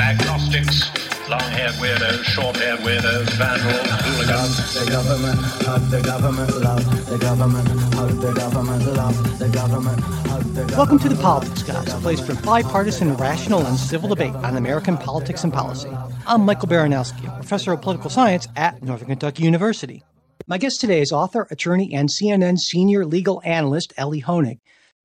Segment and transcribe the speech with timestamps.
[0.00, 0.90] Agnostics,
[1.28, 4.74] long-haired weirdos, short-haired weirdos, vandals, hooligans.
[4.74, 10.42] The government, hug the government, love the government, hug the government, love the government, hug
[10.42, 10.76] the government.
[10.76, 14.96] Welcome to the Politics Guys, a place for bipartisan, rational, and civil debate on American
[14.96, 15.90] politics and policy.
[16.26, 20.02] I'm Michael Baranowski, professor of political science at Northern Kentucky University.
[20.46, 24.60] My guest today is author, attorney, and CNN senior legal analyst Elie Honig.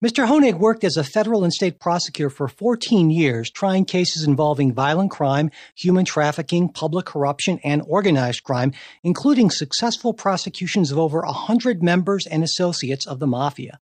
[0.06, 0.28] Mr.
[0.28, 5.10] Honig worked as a federal and state prosecutor for 14 years, trying cases involving violent
[5.10, 12.28] crime, human trafficking, public corruption, and organized crime, including successful prosecutions of over 100 members
[12.28, 13.80] and associates of the mafia.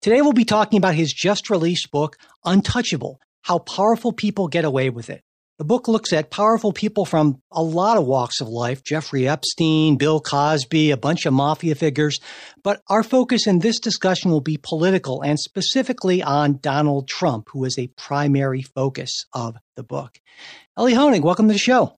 [0.00, 4.90] Today we'll be talking about his just released book, Untouchable How Powerful People Get Away
[4.90, 5.24] with It.
[5.56, 9.96] The book looks at powerful people from a lot of walks of life Jeffrey Epstein,
[9.96, 12.18] Bill Cosby, a bunch of mafia figures.
[12.64, 17.64] But our focus in this discussion will be political and specifically on Donald Trump, who
[17.64, 20.18] is a primary focus of the book.
[20.76, 21.96] Elie Honig, welcome to the show.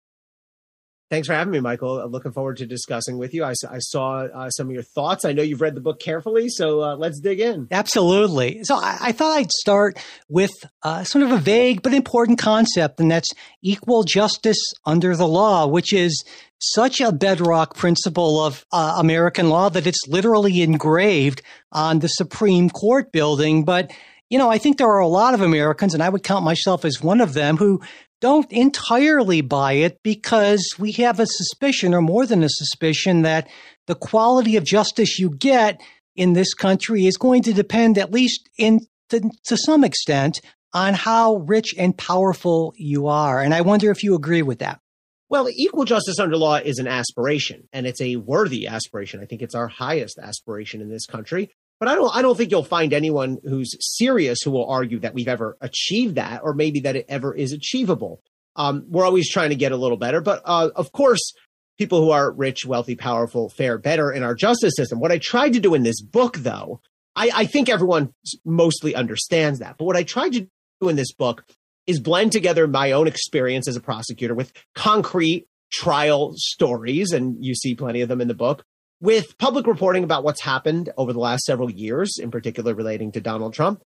[1.09, 2.01] Thanks for having me, Michael.
[2.01, 3.45] I'm looking forward to discussing with you.
[3.45, 5.25] I, I saw uh, some of your thoughts.
[5.25, 7.69] I know you've read the book carefully, so uh, let's dig in.
[7.71, 8.65] Absolutely.
[8.65, 10.51] So I, I thought I'd start with
[10.83, 13.29] uh, sort of a vague but important concept, and that's
[13.63, 16.25] equal justice under the law, which is
[16.59, 21.41] such a bedrock principle of uh, American law that it's literally engraved
[21.71, 23.65] on the Supreme Court building.
[23.65, 23.93] But
[24.29, 26.85] you know, I think there are a lot of Americans, and I would count myself
[26.85, 27.81] as one of them, who
[28.21, 33.49] don't entirely buy it because we have a suspicion, or more than a suspicion, that
[33.87, 35.81] the quality of justice you get
[36.15, 40.41] in this country is going to depend, at least in to, to some extent,
[40.73, 43.41] on how rich and powerful you are.
[43.41, 44.81] And I wonder if you agree with that.
[45.29, 49.21] Well, equal justice under law is an aspiration, and it's a worthy aspiration.
[49.21, 51.51] I think it's our highest aspiration in this country.
[51.79, 55.15] But I don't I don't think you'll find anyone who's serious who will argue that
[55.15, 58.23] we've ever achieved that or maybe that it ever is achievable.
[58.57, 61.35] Um, we're always trying to get a little better, but uh, of course,
[61.79, 64.99] people who are rich, wealthy, powerful fare better in our justice system.
[64.99, 66.81] What I tried to do in this book, though,
[67.15, 68.15] I, I think everyone
[68.45, 69.77] mostly understands that.
[69.79, 70.49] But what I tried to
[70.81, 71.45] do in this book
[71.87, 77.55] is blend together my own experience as a prosecutor with concrete trial stories, and you
[77.55, 78.65] see plenty of them in the book,
[79.07, 83.21] with public reporting about what's happened over the last several years, in particular relating to
[83.21, 83.81] Donald Trump,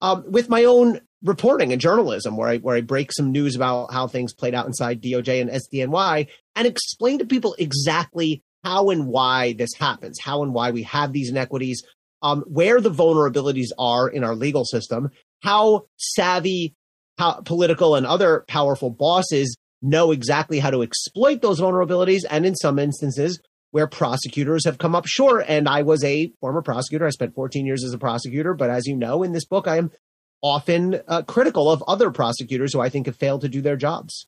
[0.00, 3.92] um, with my own reporting and journalism, where I where I break some news about
[3.92, 9.08] how things played out inside DOJ and SDNY, and explain to people exactly how and
[9.08, 11.82] why this happens, how and why we have these inequities,
[12.22, 15.10] um, where the vulnerabilities are in our legal system,
[15.42, 16.74] how savvy
[17.18, 22.54] how political and other powerful bosses know exactly how to exploit those vulnerabilities, and in
[22.54, 23.38] some instances
[23.72, 25.44] where prosecutors have come up short.
[25.48, 27.06] And I was a former prosecutor.
[27.06, 28.54] I spent 14 years as a prosecutor.
[28.54, 29.90] But as you know, in this book, I am
[30.42, 34.26] often uh, critical of other prosecutors who I think have failed to do their jobs.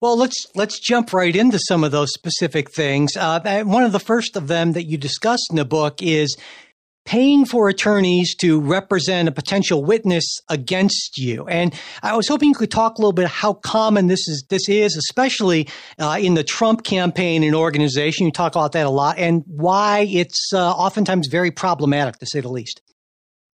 [0.00, 3.16] Well, let's let's jump right into some of those specific things.
[3.16, 6.36] Uh, one of the first of them that you discuss in the book is
[7.06, 11.46] paying for attorneys to represent a potential witness against you.
[11.46, 11.72] And
[12.02, 14.44] I was hoping you could talk a little bit how common this is.
[14.50, 15.68] This is, especially
[15.98, 18.26] uh, in the Trump campaign and organization.
[18.26, 22.40] You talk about that a lot, and why it's uh, oftentimes very problematic, to say
[22.40, 22.82] the least.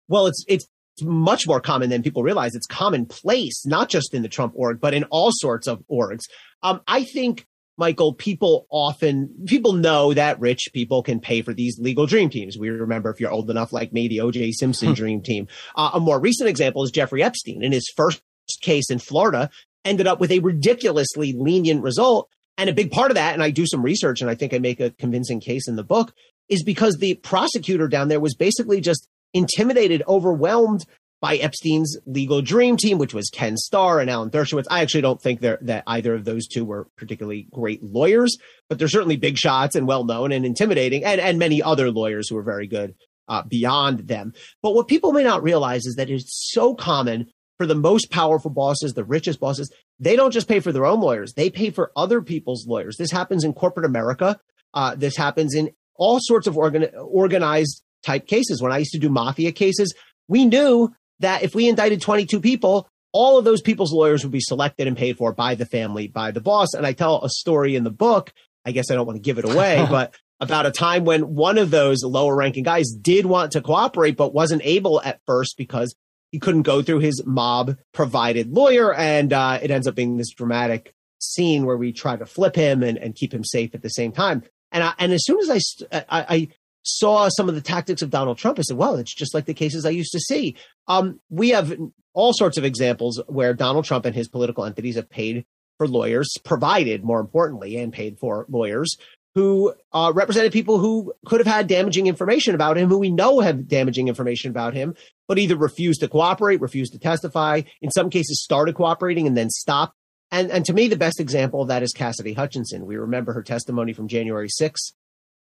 [0.08, 0.66] Well, it's it's
[1.02, 2.56] much more common than people realize.
[2.56, 6.22] It's commonplace, not just in the Trump org, but in all sorts of orgs.
[6.64, 7.46] Um, I think
[7.82, 12.56] Michael, people often people know that rich people can pay for these legal dream teams.
[12.56, 14.52] We remember, if you're old enough like me, the O.J.
[14.52, 14.94] Simpson hmm.
[14.94, 15.48] dream team.
[15.76, 17.64] Uh, a more recent example is Jeffrey Epstein.
[17.64, 18.22] In his first
[18.62, 19.50] case in Florida,
[19.84, 22.30] ended up with a ridiculously lenient result.
[22.56, 24.60] And a big part of that, and I do some research, and I think I
[24.60, 26.14] make a convincing case in the book,
[26.50, 30.86] is because the prosecutor down there was basically just intimidated, overwhelmed,
[31.22, 34.66] by Epstein's legal dream team, which was Ken Starr and Alan Dershowitz.
[34.72, 38.36] I actually don't think that either of those two were particularly great lawyers,
[38.68, 42.28] but they're certainly big shots and well known and intimidating, and, and many other lawyers
[42.28, 42.96] who are very good
[43.28, 44.34] uh, beyond them.
[44.64, 47.28] But what people may not realize is that it's so common
[47.58, 51.00] for the most powerful bosses, the richest bosses, they don't just pay for their own
[51.00, 52.98] lawyers, they pay for other people's lawyers.
[52.98, 54.40] This happens in corporate America.
[54.74, 58.62] Uh, this happens in all sorts of organ- organized type cases.
[58.62, 59.94] When I used to do mafia cases,
[60.28, 60.92] we knew
[61.22, 64.98] that if we indicted 22 people, all of those people's lawyers would be selected and
[64.98, 66.74] paid for by the family, by the boss.
[66.74, 68.32] And I tell a story in the book.
[68.66, 71.58] I guess I don't want to give it away, but about a time when one
[71.58, 75.96] of those lower ranking guys did want to cooperate, but wasn't able at first because
[76.32, 78.94] he couldn't go through his mob provided lawyer.
[78.94, 82.82] And uh, it ends up being this dramatic scene where we try to flip him
[82.82, 84.44] and, and keep him safe at the same time.
[84.72, 86.48] And I, and as soon as I, I, I
[86.84, 89.54] saw some of the tactics of Donald Trump, I said, well, it's just like the
[89.54, 90.56] cases I used to see.
[90.88, 91.78] Um, we have
[92.14, 95.46] all sorts of examples where Donald Trump and his political entities have paid
[95.78, 98.98] for lawyers, provided more importantly, and paid for lawyers
[99.34, 103.40] who uh, represented people who could have had damaging information about him, who we know
[103.40, 104.94] have damaging information about him,
[105.28, 109.50] but either refused to cooperate, refused to testify, in some cases started cooperating and then
[109.50, 109.96] stopped.
[110.32, 112.86] And, and to me, the best example of that is Cassidy Hutchinson.
[112.86, 114.94] We remember her testimony from January 6th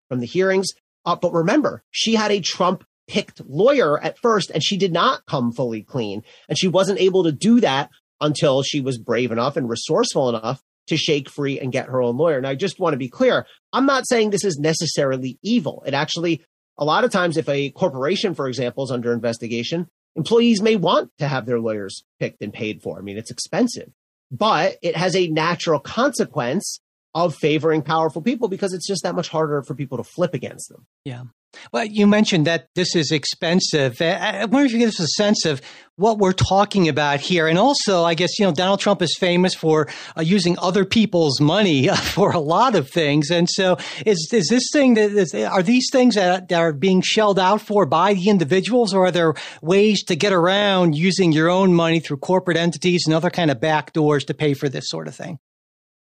[0.09, 0.69] from the hearings.
[1.05, 5.27] Uh, but remember, she had a Trump picked lawyer at first, and she did not
[5.27, 6.23] come fully clean.
[6.49, 7.91] And she wasn't able to do that
[8.21, 12.17] until she was brave enough and resourceful enough to shake free and get her own
[12.17, 12.37] lawyer.
[12.37, 15.83] And I just want to be clear I'm not saying this is necessarily evil.
[15.87, 16.43] It actually,
[16.79, 21.11] a lot of times, if a corporation, for example, is under investigation, employees may want
[21.19, 22.99] to have their lawyers picked and paid for.
[22.99, 23.91] I mean, it's expensive,
[24.31, 26.81] but it has a natural consequence
[27.15, 30.69] of favoring powerful people because it's just that much harder for people to flip against
[30.69, 30.87] them.
[31.05, 31.25] Yeah.
[31.73, 34.01] Well, you mentioned that this is expensive.
[34.01, 35.63] I wonder if you give us a sense of
[35.97, 37.47] what we're talking about here.
[37.47, 41.41] And also, I guess, you know, Donald Trump is famous for uh, using other people's
[41.41, 43.31] money for a lot of things.
[43.31, 47.01] And so is, is this thing that is, are these things that, that are being
[47.01, 51.49] shelled out for by the individuals or are there ways to get around using your
[51.49, 54.89] own money through corporate entities and other kind of back doors to pay for this
[54.89, 55.39] sort of thing?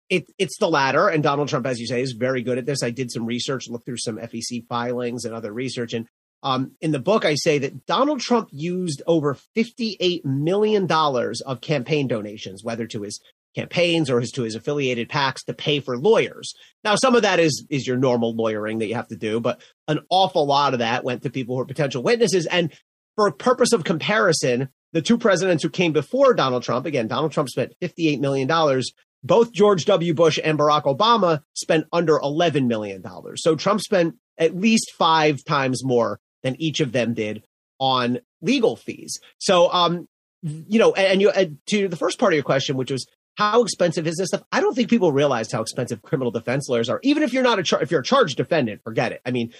[0.08, 1.08] It, it's the latter.
[1.08, 2.82] And Donald Trump, as you say, is very good at this.
[2.82, 5.94] I did some research, looked through some FEC filings and other research.
[5.94, 6.06] And
[6.42, 12.06] um, in the book, I say that Donald Trump used over $58 million of campaign
[12.06, 13.20] donations, whether to his
[13.54, 16.54] campaigns or his to his affiliated PACs to pay for lawyers.
[16.82, 19.62] Now, some of that is is your normal lawyering that you have to do, but
[19.88, 22.46] an awful lot of that went to people who are potential witnesses.
[22.46, 22.72] And
[23.14, 27.32] for a purpose of comparison, the two presidents who came before Donald Trump, again, Donald
[27.32, 28.82] Trump spent $58 million
[29.24, 30.14] both George W.
[30.14, 33.02] Bush and Barack Obama spent under $11 million.
[33.36, 37.42] So Trump spent at least five times more than each of them did
[37.80, 39.18] on legal fees.
[39.38, 40.06] So, um,
[40.42, 43.06] you know, and, and you and to the first part of your question, which was
[43.36, 44.44] how expensive is this stuff?
[44.52, 47.00] I don't think people realize how expensive criminal defense lawyers are.
[47.02, 49.22] Even if you're not a char- if you're a charged defendant, forget it.
[49.24, 49.52] I mean,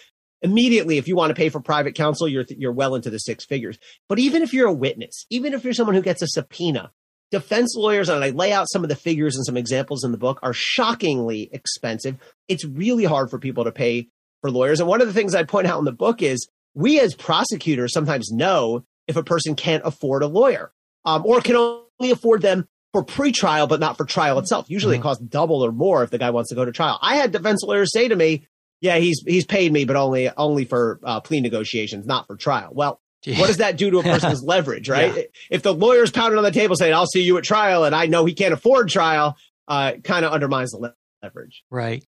[0.43, 3.45] immediately if you want to pay for private counsel, you're you're well into the six
[3.45, 3.79] figures.
[4.09, 6.93] But even if you're a witness, even if you're someone who gets a subpoena,
[7.35, 10.19] defense lawyers, and I lay out some of the figures and some examples in the
[10.19, 12.17] book, are shockingly expensive.
[12.47, 14.09] It's really hard for people to pay
[14.41, 14.79] for lawyers.
[14.79, 17.93] And one of the things I point out in the book is we as prosecutors
[17.93, 20.73] sometimes know if a person can't afford a lawyer
[21.05, 24.67] um, or can only afford them for pre-trial, but not for trial itself.
[24.69, 25.01] Usually mm-hmm.
[25.01, 27.01] it costs double or more if the guy wants to go to trial.
[27.03, 28.47] I had defense lawyers say to me,
[28.81, 32.71] yeah, he's, he's paid me, but only, only for uh, plea negotiations, not for trial.
[32.73, 35.17] Well, What does that do to a person's leverage, right?
[35.17, 35.23] Yeah.
[35.51, 38.07] If the lawyer's pounding on the table saying, I'll see you at trial, and I
[38.07, 39.37] know he can't afford trial,
[39.69, 41.63] uh, kind of undermines the leverage.
[41.71, 42.05] Right.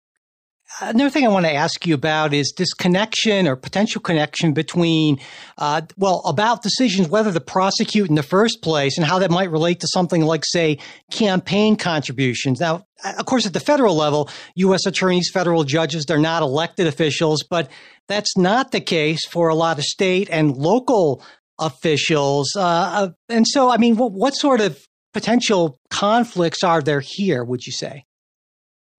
[0.82, 5.20] Another thing I want to ask you about is this connection or potential connection between,
[5.60, 9.52] uh, well, about decisions whether to prosecute in the first place and how that might
[9.52, 10.80] relate to something like, say,
[11.12, 12.60] campaign contributions.
[12.60, 14.88] Now, of course, at the federal level, U.S.
[14.88, 17.70] attorneys, federal judges, they're not elected officials, but
[18.08, 21.24] that's not the case for a lot of state and local
[21.60, 22.52] officials.
[22.56, 24.80] Uh, uh and so, I mean, what, what sort of
[25.14, 28.06] potential conflicts are there here, would you say?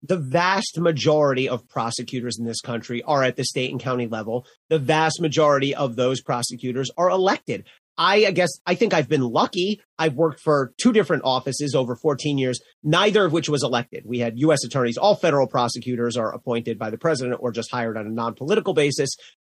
[0.07, 4.47] the vast majority of prosecutors in this country are at the state and county level.
[4.69, 7.67] The vast majority of those prosecutors are elected.
[7.97, 9.81] I, guess I think I've been lucky.
[9.99, 14.05] I've worked for two different offices over 14 years, neither of which was elected.
[14.05, 14.65] We had U.S.
[14.65, 14.99] attorneys.
[14.99, 19.11] All federal prosecutors are appointed by the president or just hired on a non-political basis.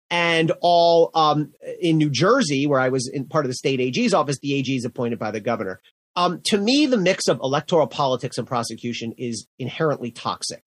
[0.09, 4.13] And all um, in New Jersey, where I was in part of the state AG's
[4.13, 5.79] office, the AG is appointed by the governor.
[6.15, 10.63] Um, to me, the mix of electoral politics and prosecution is inherently toxic,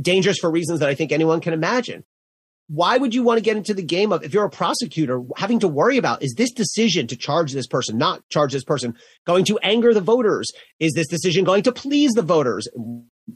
[0.00, 2.04] dangerous for reasons that I think anyone can imagine.
[2.68, 5.58] Why would you want to get into the game of if you're a prosecutor having
[5.60, 8.94] to worry about is this decision to charge this person not charge this person
[9.26, 10.50] going to anger the voters?
[10.80, 12.66] Is this decision going to please the voters?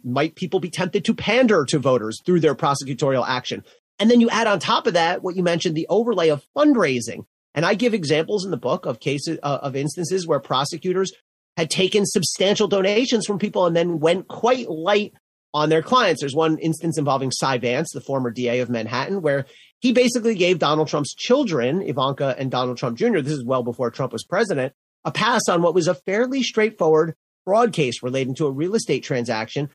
[0.03, 3.65] Might people be tempted to pander to voters through their prosecutorial action?
[3.99, 7.25] And then you add on top of that what you mentioned the overlay of fundraising.
[7.55, 11.13] And i give examples in the book of cases uh, of instances where prosecutors
[11.57, 15.13] had taken substantial donations from people and then went quite light
[15.55, 16.21] on their clients.
[16.21, 19.47] There's one instance involving Cy Vance, the former DA of Manhattan, where
[19.81, 23.91] he basically gave Donald Trump's children, Ivanka and Donald Trump Jr., this is well before
[23.91, 24.73] Trump was president,
[25.05, 27.15] a pass on what was a fairly straightforward
[27.45, 29.71] fraud case relating to a real estate transaction.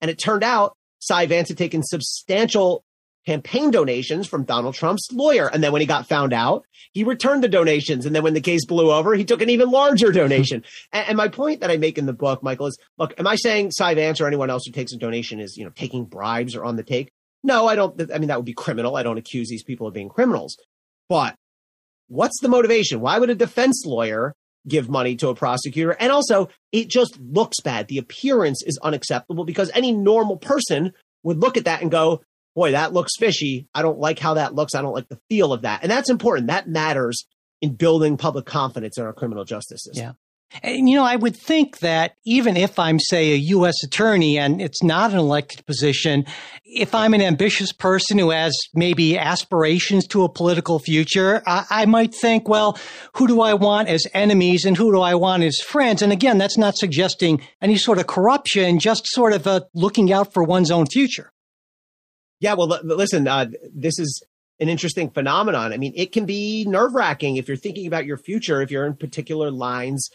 [0.00, 2.84] And it turned out Cy Vance had taken substantial
[3.28, 5.48] campaign donations from Donald Trump's lawyer.
[5.52, 8.06] And then when he got found out, he returned the donations.
[8.06, 10.64] And then when the case blew over, he took an even larger donation.
[10.92, 13.36] and, and, my point that I make in the book, Michael, is look, am I
[13.36, 16.56] saying Cy Vance or anyone else who takes a donation is, you know, taking bribes
[16.56, 17.10] or on the take?
[17.44, 18.00] No, I don't.
[18.10, 18.96] I mean, that would be criminal.
[18.96, 20.56] I don't accuse these people of being criminals.
[21.10, 21.34] But
[22.08, 23.00] what's the motivation?
[23.00, 24.34] Why would a defense lawyer
[24.66, 25.94] give money to a prosecutor?
[26.00, 27.88] And also, it just looks bad.
[27.88, 32.22] The appearance is unacceptable because any normal person would look at that and go,
[32.54, 33.68] boy, that looks fishy.
[33.74, 34.74] I don't like how that looks.
[34.74, 35.82] I don't like the feel of that.
[35.82, 36.48] And that's important.
[36.48, 37.24] That matters
[37.60, 40.04] in building public confidence in our criminal justice system.
[40.04, 40.12] Yeah.
[40.62, 43.82] And, you know, I would think that even if I'm, say, a U.S.
[43.84, 46.24] attorney and it's not an elected position,
[46.64, 51.86] if I'm an ambitious person who has maybe aspirations to a political future, I, I,
[51.86, 52.78] might think, well,
[53.14, 56.00] who do I want as enemies and who do I want as friends?
[56.00, 60.32] And again, that's not suggesting any sort of corruption, just sort of uh, looking out
[60.32, 61.30] for one's own future.
[62.40, 64.22] Yeah, well, l- listen, uh, this is
[64.60, 65.72] an interesting phenomenon.
[65.72, 68.86] I mean, it can be nerve wracking if you're thinking about your future, if you're
[68.86, 70.10] in particular lines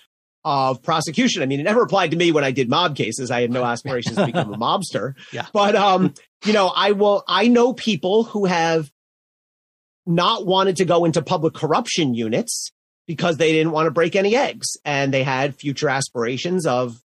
[0.45, 1.41] of prosecution.
[1.41, 3.31] I mean, it never applied to me when I did mob cases.
[3.31, 5.13] I had no aspirations to become a mobster.
[5.31, 5.45] Yeah.
[5.53, 6.13] But, um,
[6.43, 8.91] you know, I will, I know people who have
[10.05, 12.71] not wanted to go into public corruption units
[13.07, 17.01] because they didn't want to break any eggs and they had future aspirations of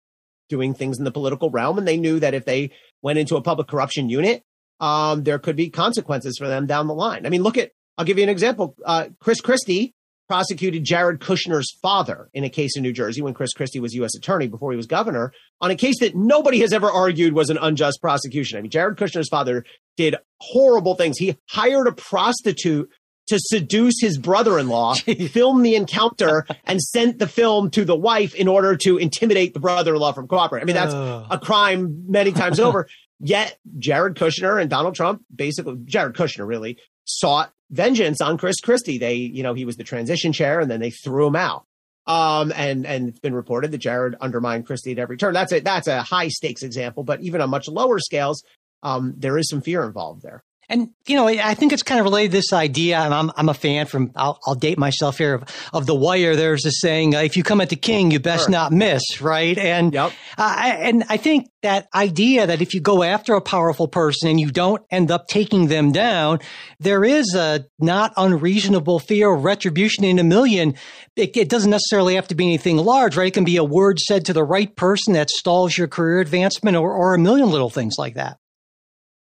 [0.48, 1.78] doing things in the political realm.
[1.78, 4.44] And they knew that if they went into a public corruption unit,
[4.80, 7.26] um, there could be consequences for them down the line.
[7.26, 8.76] I mean, look at, I'll give you an example.
[8.86, 9.94] Uh, Chris Christie
[10.28, 14.16] prosecuted Jared Kushner's father in a case in New Jersey when Chris Christie was U.S.
[14.16, 17.58] attorney before he was governor on a case that nobody has ever argued was an
[17.62, 18.58] unjust prosecution.
[18.58, 19.66] I mean, Jared Kushner's father
[19.98, 21.18] did horrible things.
[21.18, 22.90] He hired a prostitute
[23.28, 24.96] to seduce his brother-in-law,
[25.32, 29.60] filmed the encounter, and sent the film to the wife in order to intimidate the
[29.60, 30.64] brother-in-law from cooperating.
[30.64, 30.94] I mean, that's
[31.32, 32.88] a crime many times over.
[33.20, 38.98] Yet Jared Kushner and Donald Trump, basically Jared Kushner really sought vengeance on Chris Christie.
[38.98, 41.66] They, you know, he was the transition chair and then they threw him out.
[42.08, 45.34] Um, and, and it's been reported that Jared undermined Christie at every turn.
[45.34, 48.44] That's a, that's a high stakes example, but even on much lower scales,
[48.84, 50.44] um, there is some fear involved there.
[50.68, 53.50] And, you know, I think it's kind of related to this idea, and I'm, I'm
[53.50, 55.44] a fan from, I'll, I'll date myself here, of,
[55.74, 56.36] of The Wire.
[56.36, 58.52] There's a saying, uh, if you come at the king, you best sure.
[58.52, 59.58] not miss, right?
[59.58, 60.12] And, yep.
[60.38, 64.40] uh, and I think that idea that if you go after a powerful person and
[64.40, 66.40] you don't end up taking them down,
[66.80, 70.76] there is a not unreasonable fear of retribution in a million.
[71.16, 73.28] It, it doesn't necessarily have to be anything large, right?
[73.28, 76.76] It can be a word said to the right person that stalls your career advancement
[76.76, 78.38] or, or a million little things like that.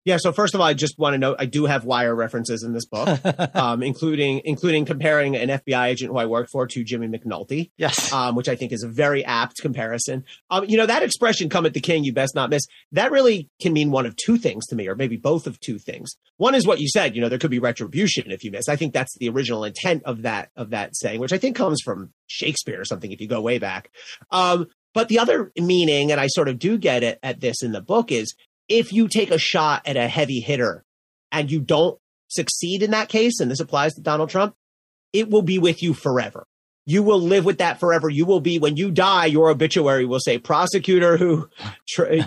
[0.09, 0.17] Yeah.
[0.17, 2.73] So first of all, I just want to note I do have wire references in
[2.73, 3.07] this book,
[3.55, 7.69] um, including including comparing an FBI agent who I worked for to Jimmy McNulty.
[7.77, 8.11] Yes.
[8.11, 10.25] Um, which I think is a very apt comparison.
[10.49, 13.49] Um, you know that expression "come at the king, you best not miss." That really
[13.61, 16.15] can mean one of two things to me, or maybe both of two things.
[16.37, 17.15] One is what you said.
[17.15, 18.67] You know, there could be retribution if you miss.
[18.67, 21.81] I think that's the original intent of that of that saying, which I think comes
[21.85, 23.11] from Shakespeare or something.
[23.11, 23.91] If you go way back.
[24.31, 27.73] Um, but the other meaning, and I sort of do get it at this in
[27.73, 28.33] the book, is
[28.69, 30.85] if you take a shot at a heavy hitter
[31.31, 34.55] and you don't succeed in that case, and this applies to Donald Trump,
[35.11, 36.45] it will be with you forever.
[36.85, 38.09] You will live with that forever.
[38.09, 39.25] You will be when you die.
[39.25, 41.47] Your obituary will say prosecutor who,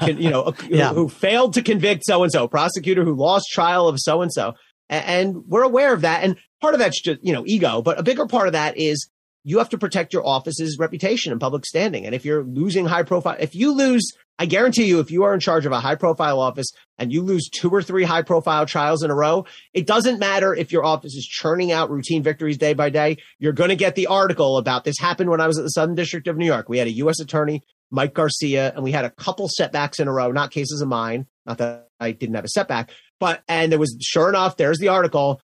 [0.07, 0.93] you know, yeah.
[0.93, 4.55] who, failed to convict so and so, prosecutor who lost trial of so and so,
[4.89, 6.23] and we're aware of that.
[6.23, 9.09] And part of that's just you know ego, but a bigger part of that is
[9.45, 12.07] you have to protect your office's reputation and public standing.
[12.07, 15.35] And if you're losing high profile, if you lose, I guarantee you, if you are
[15.35, 18.67] in charge of a high profile office and you lose two or three high profile
[18.67, 19.45] trials in a row,
[19.75, 23.17] it doesn't matter if your office is churning out routine victories day by day.
[23.39, 25.97] You're going to get the article about this happened when I was at the Southern
[25.97, 26.69] District of New York.
[26.69, 27.21] We had a U.S.
[27.21, 30.89] attorney, Mike Garcia, and we had a couple setbacks in a row, not cases of
[30.89, 31.27] mine.
[31.47, 34.89] Not that I didn't have a setback, but, and there was sure enough, there's the
[34.89, 35.41] article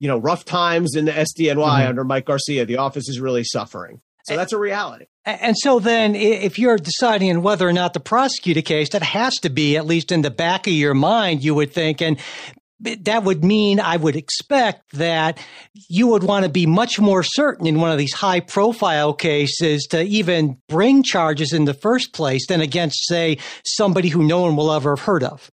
[0.00, 1.88] you know, rough times in the SDNY mm-hmm.
[1.88, 2.64] under Mike Garcia.
[2.64, 4.00] The office is really suffering.
[4.24, 5.06] So that's a reality.
[5.24, 9.34] And so then if you're deciding whether or not to prosecute a case, that has
[9.36, 12.00] to be at least in the back of your mind, you would think.
[12.00, 12.18] And
[12.80, 15.38] that would mean I would expect that
[15.88, 19.86] you would want to be much more certain in one of these high profile cases
[19.90, 24.56] to even bring charges in the first place than against, say, somebody who no one
[24.56, 25.50] will ever have heard of.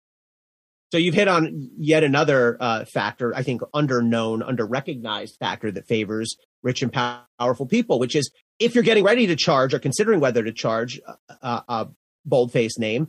[0.95, 5.73] So you've hit on yet another uh, factor, I think, under known, under recognized factor
[5.73, 9.81] that favors rich and powerful people, which is if you're getting ready to charge or
[9.81, 11.89] considering whether to charge a, a
[12.25, 13.09] boldface name,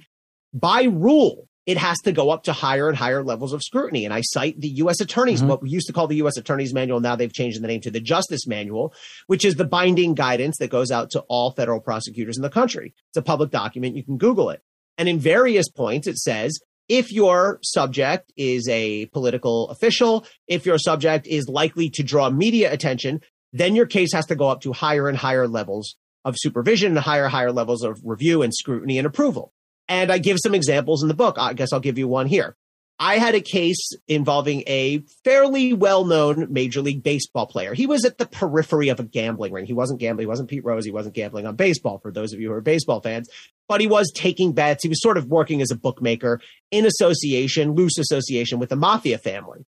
[0.51, 4.03] by rule, it has to go up to higher and higher levels of scrutiny.
[4.03, 4.99] And I cite the U.S.
[4.99, 5.49] Attorney's, mm-hmm.
[5.49, 6.37] what we used to call the U.S.
[6.37, 7.01] Attorney's Manual.
[7.01, 8.95] Now they've changed the name to the Justice Manual,
[9.27, 12.95] which is the binding guidance that goes out to all federal prosecutors in the country.
[13.11, 13.95] It's a public document.
[13.95, 14.63] You can Google it.
[14.97, 20.77] And in various points, it says if your subject is a political official, if your
[20.77, 23.21] subject is likely to draw media attention,
[23.53, 26.99] then your case has to go up to higher and higher levels of supervision and
[26.99, 29.53] higher, higher levels of review and scrutiny and approval.
[29.87, 31.37] And I give some examples in the book.
[31.39, 32.55] I guess I'll give you one here.
[32.97, 37.73] I had a case involving a fairly well known Major League Baseball player.
[37.73, 39.65] He was at the periphery of a gambling ring.
[39.65, 40.23] He wasn't gambling.
[40.23, 40.85] He wasn't Pete Rose.
[40.85, 43.29] He wasn't gambling on baseball for those of you who are baseball fans,
[43.67, 44.83] but he was taking bets.
[44.83, 46.39] He was sort of working as a bookmaker
[46.71, 49.65] in association, loose association with the mafia family.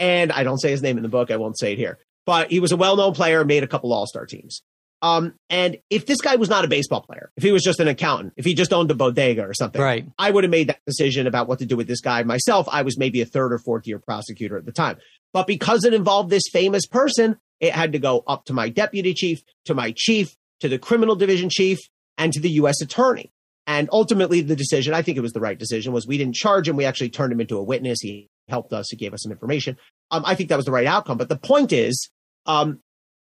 [0.00, 1.30] And I don't say his name in the book.
[1.30, 3.92] I won't say it here, but he was a well known player, made a couple
[3.92, 4.62] all star teams.
[5.04, 7.88] Um, and if this guy was not a baseball player, if he was just an
[7.88, 10.06] accountant, if he just owned a bodega or something, right.
[10.18, 12.66] I would have made that decision about what to do with this guy myself.
[12.72, 14.96] I was maybe a third or fourth year prosecutor at the time.
[15.34, 19.12] But because it involved this famous person, it had to go up to my deputy
[19.12, 21.80] chief, to my chief, to the criminal division chief,
[22.16, 22.80] and to the U.S.
[22.80, 23.30] attorney.
[23.66, 26.66] And ultimately, the decision, I think it was the right decision, was we didn't charge
[26.66, 26.76] him.
[26.76, 27.98] We actually turned him into a witness.
[28.00, 28.86] He helped us.
[28.88, 29.76] He gave us some information.
[30.10, 31.18] Um, I think that was the right outcome.
[31.18, 32.08] But the point is,
[32.46, 32.80] um,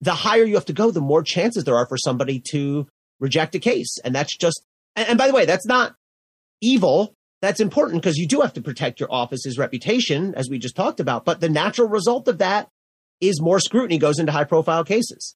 [0.03, 2.87] the higher you have to go, the more chances there are for somebody to
[3.19, 3.97] reject a case.
[4.03, 4.61] And that's just,
[4.95, 5.95] and, and by the way, that's not
[6.61, 7.15] evil.
[7.41, 10.99] That's important because you do have to protect your office's reputation, as we just talked
[10.99, 11.25] about.
[11.25, 12.69] But the natural result of that
[13.21, 15.35] is more scrutiny goes into high profile cases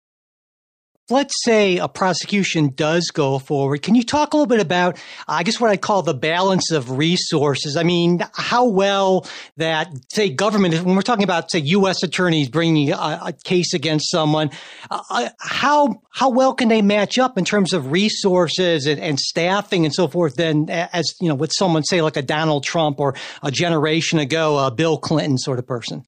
[1.09, 4.97] let's say a prosecution does go forward, can you talk a little bit about,
[5.27, 7.77] I guess, what I call the balance of resources?
[7.77, 12.03] I mean, how well that, say, government, when we're talking about, say, U.S.
[12.03, 14.49] attorneys bringing a, a case against someone,
[14.91, 19.19] uh, uh, how how well can they match up in terms of resources and, and
[19.19, 20.35] staffing and so forth?
[20.35, 24.57] Then, as you know, with someone, say, like a Donald Trump or a generation ago,
[24.57, 26.03] a Bill Clinton sort of person.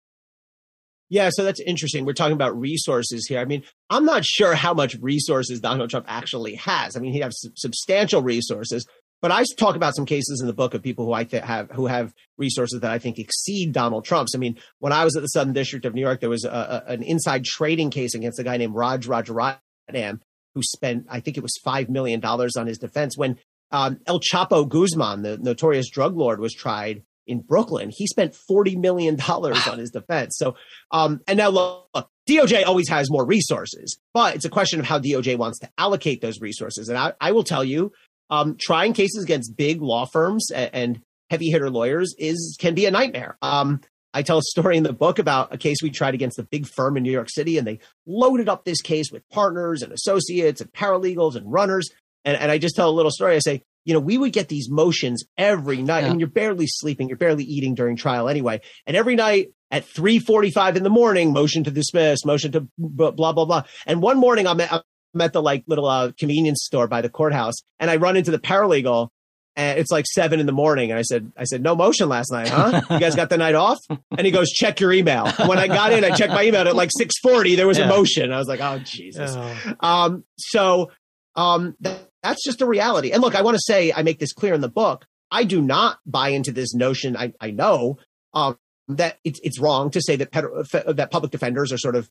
[1.10, 2.06] Yeah, so that's interesting.
[2.06, 3.40] We're talking about resources here.
[3.40, 6.96] I mean, I'm not sure how much resources Donald Trump actually has.
[6.96, 8.86] I mean, he has substantial resources,
[9.22, 11.72] but I talk about some cases in the book of people who I th- have
[11.72, 14.36] who have resources that I think exceed Donald Trump's.
[14.36, 16.84] I mean, when I was at the Southern District of New York, there was a,
[16.88, 20.22] a, an inside trading case against a guy named Raj Rajaratnam
[20.56, 23.18] who spent, I think it was five million dollars on his defense.
[23.18, 23.38] When
[23.72, 27.90] um, El Chapo Guzman, the notorious drug lord, was tried in Brooklyn.
[27.90, 30.36] He spent $40 million on his defense.
[30.38, 30.56] So,
[30.92, 35.00] um, and now look, DOJ always has more resources, but it's a question of how
[35.00, 36.90] DOJ wants to allocate those resources.
[36.90, 37.92] And I, I will tell you,
[38.30, 42.88] um, trying cases against big law firms and, and, heavy hitter lawyers is can be
[42.88, 43.38] a nightmare.
[43.44, 43.82] Um,
[44.14, 46.66] I tell a story in the book about a case we tried against a big
[46.66, 50.62] firm in New York City, and they loaded up this case with partners and associates
[50.62, 51.92] and paralegals and runners.
[52.26, 53.36] And, and I just tell a little story.
[53.36, 56.02] I say, you know, we would get these motions every night.
[56.02, 56.08] Yeah.
[56.08, 58.62] I mean, you're barely sleeping, you're barely eating during trial anyway.
[58.86, 63.46] And every night at 3:45 in the morning, motion to dismiss, motion to blah blah
[63.46, 63.64] blah.
[63.86, 67.10] And one morning I'm at, I'm at the like little uh, convenience store by the
[67.10, 69.10] courthouse, and I run into the paralegal.
[69.56, 70.90] And it's like seven in the morning.
[70.92, 72.82] And I said, I said, no motion last night, huh?
[72.92, 73.80] You guys got the night off?
[73.90, 75.30] And he goes, check your email.
[75.32, 77.86] When I got in, I checked my email at like 640, there was yeah.
[77.86, 78.32] a motion.
[78.32, 79.36] I was like, oh, Jesus.
[79.36, 79.74] Oh.
[79.82, 80.92] Um, so,
[81.36, 83.12] um, that, that's just a reality.
[83.12, 85.06] And look, I want to say, I make this clear in the book.
[85.32, 87.16] I do not buy into this notion.
[87.16, 88.00] I, I know
[88.34, 92.10] um, that it's, it's wrong to say that ped- that public defenders are sort of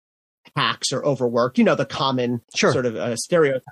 [0.57, 1.59] hacks or overworked.
[1.59, 2.73] You know, the common sure.
[2.73, 3.62] sort of uh, stereotype.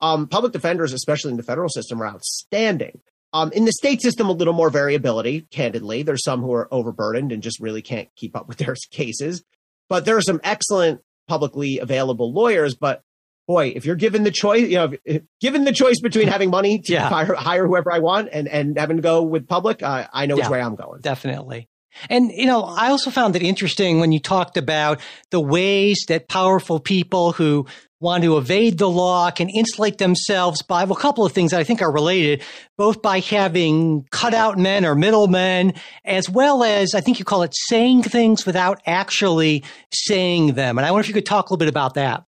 [0.00, 3.00] Um, public defenders, especially in the federal system, are outstanding.
[3.32, 5.42] Um, in the state system, a little more variability.
[5.50, 9.42] Candidly, there's some who are overburdened and just really can't keep up with their cases.
[9.88, 12.74] But there are some excellent publicly available lawyers.
[12.74, 13.02] But
[13.46, 16.78] boy, if you're given the choice, you know, if, given the choice between having money
[16.80, 17.08] to yeah.
[17.08, 20.36] hire, hire, whoever I want and, and having to go with public, uh, I know
[20.36, 21.00] which way I'm going.
[21.00, 21.68] Definitely.
[22.08, 25.00] And, you know, I also found it interesting when you talked about
[25.30, 27.66] the ways that powerful people who
[28.00, 31.60] want to evade the law can insulate themselves by well, a couple of things that
[31.60, 32.42] I think are related,
[32.76, 35.74] both by having cutout men or middlemen,
[36.04, 40.78] as well as I think you call it saying things without actually saying them.
[40.78, 42.24] And I wonder if you could talk a little bit about that.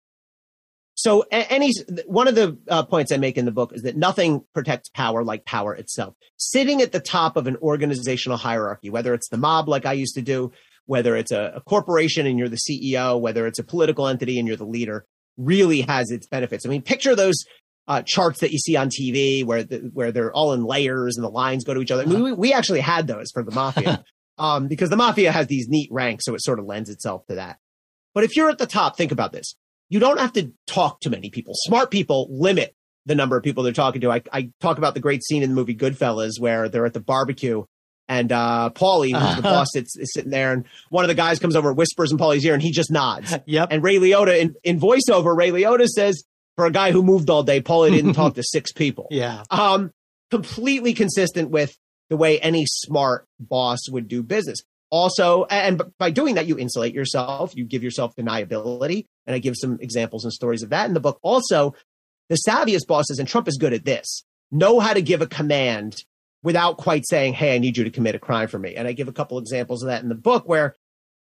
[0.98, 1.70] So any
[2.06, 5.22] one of the uh, points I make in the book is that nothing protects power
[5.22, 6.14] like power itself.
[6.38, 10.16] Sitting at the top of an organizational hierarchy, whether it's the mob like I used
[10.16, 10.50] to do,
[10.87, 14.48] whether it's a, a corporation and you're the CEO, whether it's a political entity and
[14.48, 15.06] you're the leader,
[15.37, 16.66] really has its benefits.
[16.66, 17.44] I mean, picture those
[17.87, 21.24] uh, charts that you see on TV where the, where they're all in layers and
[21.24, 22.02] the lines go to each other.
[22.02, 24.02] I mean, we, we actually had those for the mafia
[24.38, 27.37] um, because the mafia has these neat ranks, so it sort of lends itself to
[27.37, 27.61] that.
[28.14, 29.54] But if you're at the top, think about this
[29.88, 31.55] you don't have to talk to many people.
[31.57, 32.74] Smart people limit
[33.07, 34.12] the number of people they're talking to.
[34.12, 37.01] I, I talk about the great scene in the movie Goodfellas where they're at the
[37.01, 37.64] barbecue
[38.09, 41.38] and uh, Paulie, who's the boss, is, is, sitting there, and one of the guys
[41.38, 43.37] comes over, whispers in Paulie's ear, and he just nods.
[43.46, 43.68] Yep.
[43.70, 46.22] And Ray Liotta, in, in voiceover, Ray Liotta says,
[46.57, 49.09] for a guy who moved all day, Paulie didn't talk to six people.
[49.18, 49.42] Yeah.
[49.51, 49.90] Um,
[50.31, 51.77] completely consistent with
[52.11, 54.59] the way any smart boss would do business.
[54.90, 59.07] Also, and by doing that, you insulate yourself, you give yourself deniability.
[59.28, 61.18] And I give some examples and stories of that in the book.
[61.22, 61.74] Also,
[62.30, 65.96] the savviest bosses, and Trump is good at this, know how to give a command
[66.42, 68.74] without quite saying, Hey, I need you to commit a crime for me.
[68.74, 70.74] And I give a couple examples of that in the book where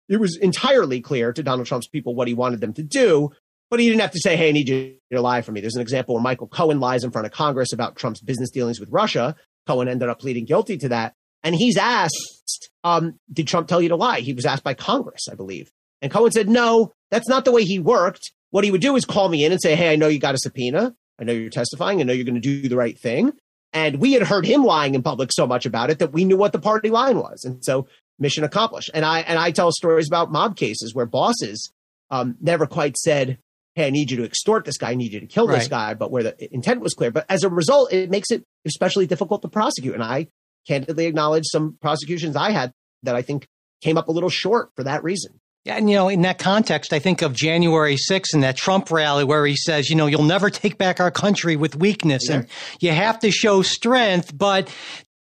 [0.08, 3.32] it was entirely clear to Donald Trump's people what he wanted them to do,
[3.70, 5.60] but he didn't have to say, Hey, I need you to lie for me.
[5.60, 8.80] There's an example where Michael Cohen lies in front of Congress about Trump's business dealings
[8.80, 9.36] with Russia.
[9.68, 11.16] Cohen ended up pleading guilty to that.
[11.44, 14.22] And he's asked, um, did Trump tell you to lie?
[14.22, 15.72] He was asked by Congress, I believe.
[16.02, 18.32] And Cohen said, no, that's not the way he worked.
[18.52, 20.36] What he would do is call me in and say, Hey, I know you got
[20.36, 20.96] a subpoena.
[21.20, 22.00] I know you're testifying.
[22.00, 23.34] I know you're going to do the right thing.
[23.74, 26.38] And we had heard him lying in public so much about it that we knew
[26.38, 27.44] what the party line was.
[27.44, 28.90] And so mission accomplished.
[28.94, 31.72] And I, and I tell stories about mob cases where bosses,
[32.10, 33.38] um, never quite said,
[33.76, 34.92] Hey, I need you to extort this guy.
[34.92, 35.60] I need you to kill right.
[35.60, 37.12] this guy, but where the intent was clear.
[37.12, 39.94] But as a result, it makes it especially difficult to prosecute.
[39.94, 40.28] And I
[40.68, 42.72] candidly acknowledge some prosecutions I had
[43.04, 43.48] that I think
[43.82, 45.39] came up a little short for that reason.
[45.66, 48.90] Yeah, and you know, in that context, I think of January 6th and that Trump
[48.90, 52.36] rally where he says, you know, you'll never take back our country with weakness, yeah.
[52.36, 52.48] and
[52.80, 54.36] you have to show strength.
[54.36, 54.74] But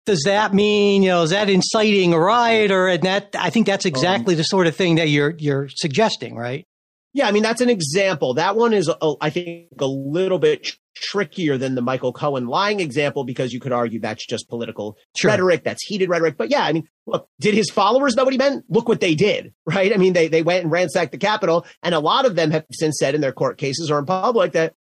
[0.07, 3.35] does that mean, you know, is that inciting a riot, or and that?
[3.39, 6.67] I think that's exactly um, the sort of thing that you're you're suggesting, right?
[7.15, 8.35] Yeah, I mean that's an example.
[8.35, 12.81] That one is, a, I think, a little bit trickier than the Michael Cohen lying
[12.81, 15.31] example because you could argue that's just political sure.
[15.31, 16.37] rhetoric, that's heated rhetoric.
[16.37, 18.65] But yeah, I mean, look, did his followers know what he meant?
[18.69, 19.95] Look what they did, right?
[19.95, 22.67] I mean, they they went and ransacked the Capitol, and a lot of them have
[22.73, 24.75] since said in their court cases or in public that,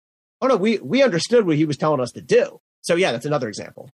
[0.41, 2.61] oh no, we we understood what he was telling us to do.
[2.79, 3.89] So yeah, that's another example.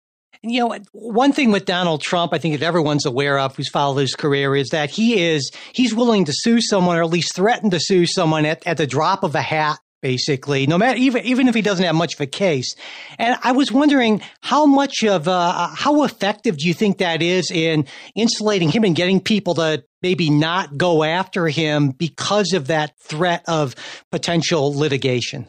[0.46, 4.00] You know, one thing with Donald Trump, I think that everyone's aware of who's followed
[4.00, 7.70] his career is that he is, he's willing to sue someone or at least threaten
[7.70, 11.48] to sue someone at, at the drop of a hat basically, no matter even even
[11.48, 12.74] if he doesn't have much of a case.
[13.18, 17.50] And I was wondering how much of uh, how effective do you think that is
[17.50, 22.92] in insulating him and getting people to maybe not go after him because of that
[23.00, 23.74] threat of
[24.12, 25.46] potential litigation?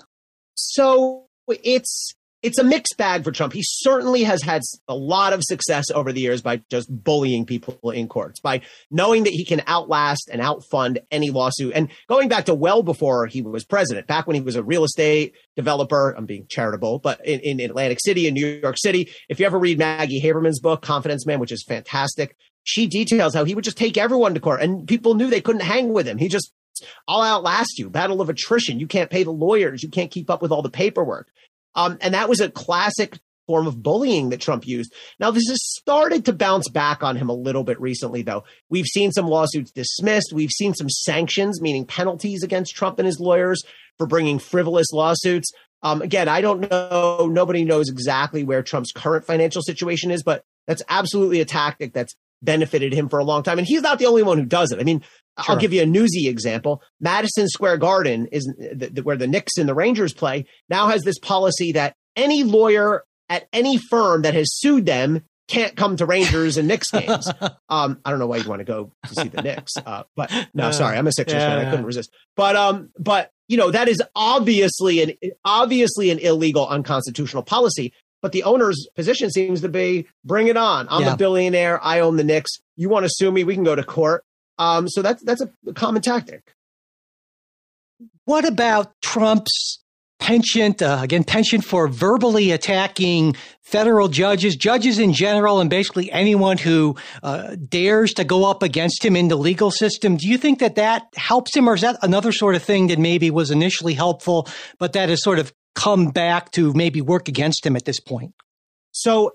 [0.56, 2.15] So it's
[2.46, 3.54] it's a mixed bag for Trump.
[3.54, 7.80] He certainly has had a lot of success over the years by just bullying people
[7.90, 11.74] in courts, by knowing that he can outlast and outfund any lawsuit.
[11.74, 14.84] And going back to well before he was president, back when he was a real
[14.84, 19.40] estate developer, I'm being charitable, but in, in Atlantic City, in New York City, if
[19.40, 23.56] you ever read Maggie Haberman's book, Confidence Man, which is fantastic, she details how he
[23.56, 26.20] would just take everyone to court and people knew they couldn't hang with him.
[26.20, 26.52] He just
[27.08, 27.90] I'll outlast you.
[27.90, 28.80] Battle of attrition.
[28.80, 29.82] You can't pay the lawyers.
[29.82, 31.30] You can't keep up with all the paperwork.
[31.76, 34.94] Um, and that was a classic form of bullying that Trump used.
[35.20, 38.44] Now, this has started to bounce back on him a little bit recently, though.
[38.70, 40.34] We've seen some lawsuits dismissed.
[40.34, 43.62] We've seen some sanctions, meaning penalties against Trump and his lawyers
[43.98, 45.52] for bringing frivolous lawsuits.
[45.84, 47.30] Um, again, I don't know.
[47.32, 52.16] Nobody knows exactly where Trump's current financial situation is, but that's absolutely a tactic that's
[52.42, 53.60] benefited him for a long time.
[53.60, 54.80] And he's not the only one who does it.
[54.80, 55.04] I mean,
[55.44, 55.56] Sure.
[55.56, 56.82] I'll give you a newsy example.
[57.02, 60.46] Madison Square Garden is the, the, where the Knicks and the Rangers play.
[60.70, 65.76] Now has this policy that any lawyer at any firm that has sued them can't
[65.76, 67.30] come to Rangers and Knicks games.
[67.68, 70.32] Um, I don't know why you'd want to go to see the Knicks, uh, but
[70.54, 71.66] no, sorry, I'm a Sixers yeah, fan.
[71.66, 72.12] I couldn't resist.
[72.36, 77.92] But um, but you know that is obviously an obviously an illegal, unconstitutional policy.
[78.22, 80.88] But the owner's position seems to be, bring it on.
[80.90, 81.14] I'm yeah.
[81.14, 81.84] a billionaire.
[81.84, 82.52] I own the Knicks.
[82.76, 83.44] You want to sue me?
[83.44, 84.24] We can go to court.
[84.58, 86.54] Um, so that's that's a common tactic.
[88.26, 89.84] What about Trump's
[90.20, 96.58] penchant uh, again penchant for verbally attacking federal judges, judges in general, and basically anyone
[96.58, 100.18] who uh, dares to go up against him in the legal system?
[100.18, 103.00] Do you think that that helps him, or is that another sort of thing that
[103.00, 104.48] maybe was initially helpful,
[104.80, 108.34] but that has sort of come back to maybe work against him at this point?
[108.92, 109.34] So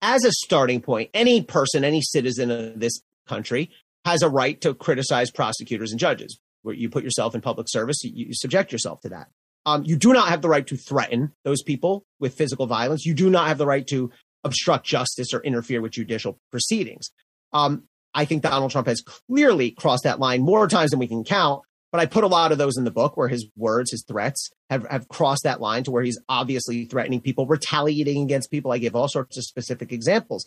[0.00, 3.70] as a starting point, any person, any citizen of this country
[4.04, 6.38] has a right to criticize prosecutors and judges.
[6.62, 9.28] Where you put yourself in public service, you, you subject yourself to that.
[9.64, 13.06] Um, you do not have the right to threaten those people with physical violence.
[13.06, 14.10] You do not have the right to
[14.44, 17.10] obstruct justice or interfere with judicial proceedings.
[17.52, 17.84] Um,
[18.14, 21.62] I think Donald Trump has clearly crossed that line more times than we can count.
[21.90, 24.50] But I put a lot of those in the book where his words, his threats
[24.68, 28.72] have, have crossed that line to where he's obviously threatening people, retaliating against people.
[28.72, 30.44] I give all sorts of specific examples.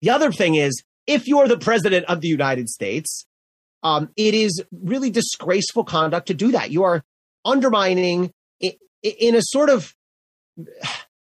[0.00, 3.26] The other thing is, if you're the president of the United States,
[3.82, 6.70] um, it is really disgraceful conduct to do that.
[6.70, 7.02] You are
[7.44, 8.32] undermining
[9.02, 9.94] in a sort of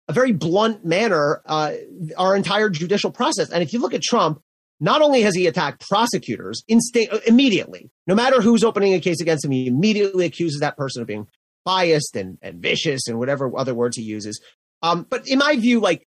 [0.08, 1.74] a very blunt manner uh,
[2.18, 3.50] our entire judicial process.
[3.50, 4.42] And if you look at Trump,
[4.80, 9.46] not only has he attacked prosecutors insta- immediately, no matter who's opening a case against
[9.46, 11.28] him, he immediately accuses that person of being
[11.66, 14.42] biased and, and vicious and whatever other words he uses.
[14.82, 16.06] Um, but in my view, like,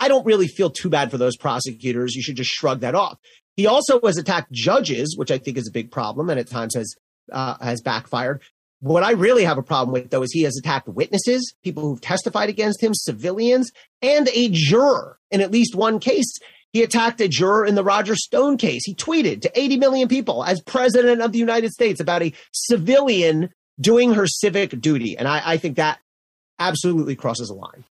[0.00, 2.14] I don't really feel too bad for those prosecutors.
[2.14, 3.18] You should just shrug that off.
[3.56, 6.74] He also has attacked judges, which I think is a big problem and at times
[6.74, 6.94] has
[7.32, 8.42] uh, has backfired.
[8.80, 12.00] What I really have a problem with, though, is he has attacked witnesses, people who've
[12.00, 13.70] testified against him, civilians,
[14.02, 16.30] and a juror in at least one case.
[16.72, 18.82] He attacked a juror in the Roger Stone case.
[18.84, 23.50] He tweeted to 80 million people as president of the United States about a civilian
[23.80, 25.16] doing her civic duty.
[25.16, 26.00] And I, I think that
[26.58, 27.84] absolutely crosses a line.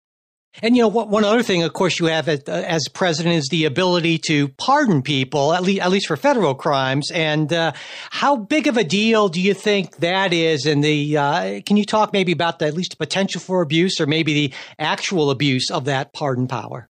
[0.62, 3.66] And you know, one other thing, of course, you have as, as president is the
[3.66, 7.10] ability to pardon people, at least at least for federal crimes.
[7.12, 7.74] And uh,
[8.12, 10.66] how big of a deal do you think that is?
[10.66, 14.00] And the uh, can you talk maybe about the, at least the potential for abuse,
[14.00, 16.88] or maybe the actual abuse of that pardon power?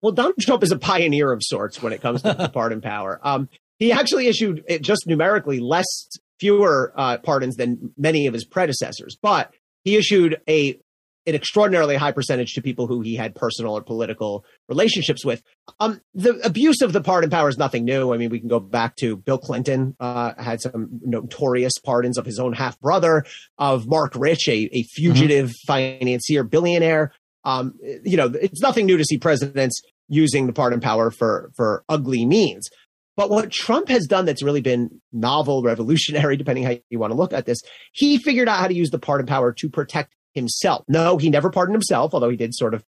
[0.00, 3.20] Well, Donald Trump is a pioneer of sorts when it comes to the pardon power.
[3.22, 5.86] Um, he actually issued just numerically less,
[6.40, 9.52] fewer uh, pardons than many of his predecessors, but
[9.84, 10.78] he issued a
[11.28, 15.42] an extraordinarily high percentage to people who he had personal or political relationships with.
[15.78, 18.14] Um, the abuse of the pardon power is nothing new.
[18.14, 22.24] I mean, we can go back to Bill Clinton uh, had some notorious pardons of
[22.24, 23.24] his own half brother,
[23.58, 25.66] of Marc Rich, a, a fugitive mm-hmm.
[25.66, 27.12] financier billionaire.
[27.44, 31.84] Um, you know, it's nothing new to see presidents using the pardon power for for
[31.88, 32.68] ugly means.
[33.16, 37.16] But what Trump has done that's really been novel, revolutionary, depending how you want to
[37.16, 37.58] look at this,
[37.92, 40.84] he figured out how to use the pardon power to protect himself.
[40.88, 42.84] No, he never pardoned himself, although he did sort of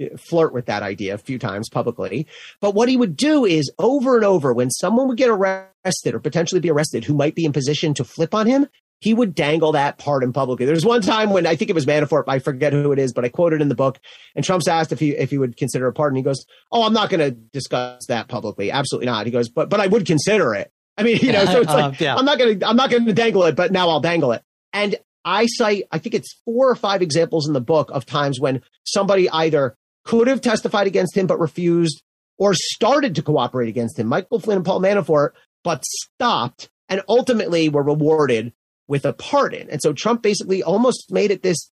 [0.00, 2.26] eh, flirt with that idea a few times publicly.
[2.60, 6.20] But what he would do is over and over, when someone would get arrested or
[6.20, 8.66] potentially be arrested who might be in position to flip on him,
[9.02, 10.64] he would dangle that pardon publicly.
[10.64, 13.24] There's one time when I think it was Manafort, I forget who it is, but
[13.24, 13.98] I quoted in the book,
[14.36, 16.16] and Trump's asked if he if he would consider a pardon.
[16.16, 18.70] He goes, "Oh, I'm not going to discuss that publicly.
[18.70, 21.62] Absolutely not." He goes, "But but I would consider it." I mean, you know, so
[21.62, 22.14] it's like uh, yeah.
[22.14, 24.42] I'm not going to I'm not going to dangle it, but now I'll dangle it.
[24.72, 24.94] And
[25.24, 28.62] I cite, I think it's four or five examples in the book of times when
[28.84, 32.02] somebody either could have testified against him but refused
[32.38, 34.08] or started to cooperate against him.
[34.08, 35.30] Michael Flynn and Paul Manafort,
[35.62, 38.52] but stopped and ultimately were rewarded
[38.88, 39.70] with a pardon.
[39.70, 41.70] And so Trump basically almost made it this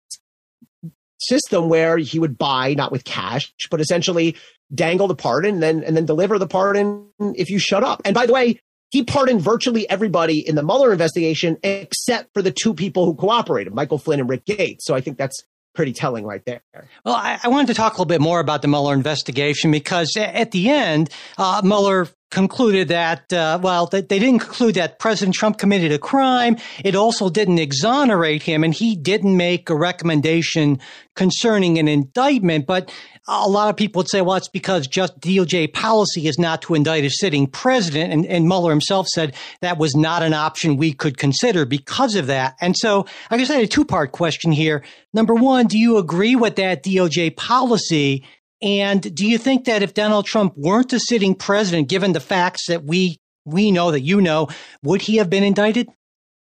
[1.20, 4.36] system where he would buy not with cash, but essentially
[4.74, 8.02] dangle the pardon and then and then deliver the pardon if you shut up.
[8.04, 8.60] And by the way,
[8.94, 13.74] he pardoned virtually everybody in the Mueller investigation except for the two people who cooperated,
[13.74, 14.86] Michael Flynn and Rick Gates.
[14.86, 15.42] So I think that's
[15.74, 16.62] pretty telling right there.
[17.04, 20.16] Well, I, I, wanted to talk a little bit more about the Mueller investigation because
[20.16, 25.34] at the end, uh, Mueller concluded that, uh, well, they, they didn't conclude that President
[25.34, 26.56] Trump committed a crime.
[26.84, 30.80] It also didn't exonerate him, and he didn't make a recommendation
[31.14, 32.66] concerning an indictment.
[32.66, 32.92] But
[33.26, 36.74] a lot of people would say, well, it's because just DOJ policy is not to
[36.74, 38.12] indict a sitting president.
[38.12, 42.26] And, and Mueller himself said that was not an option we could consider because of
[42.26, 42.56] that.
[42.60, 44.84] And so I guess I had a two part question here.
[45.14, 48.24] Number one, do you agree with that DOJ policy?
[48.64, 52.66] And do you think that if Donald Trump weren't a sitting president, given the facts
[52.68, 54.48] that we we know that you know,
[54.82, 55.90] would he have been indicted?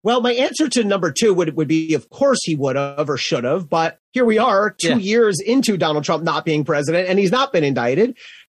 [0.05, 3.17] Well, my answer to number two would, would be, of course he would have or
[3.17, 3.69] should have.
[3.69, 4.97] But here we are two yeah.
[4.97, 8.17] years into Donald Trump not being president and he's not been indicted.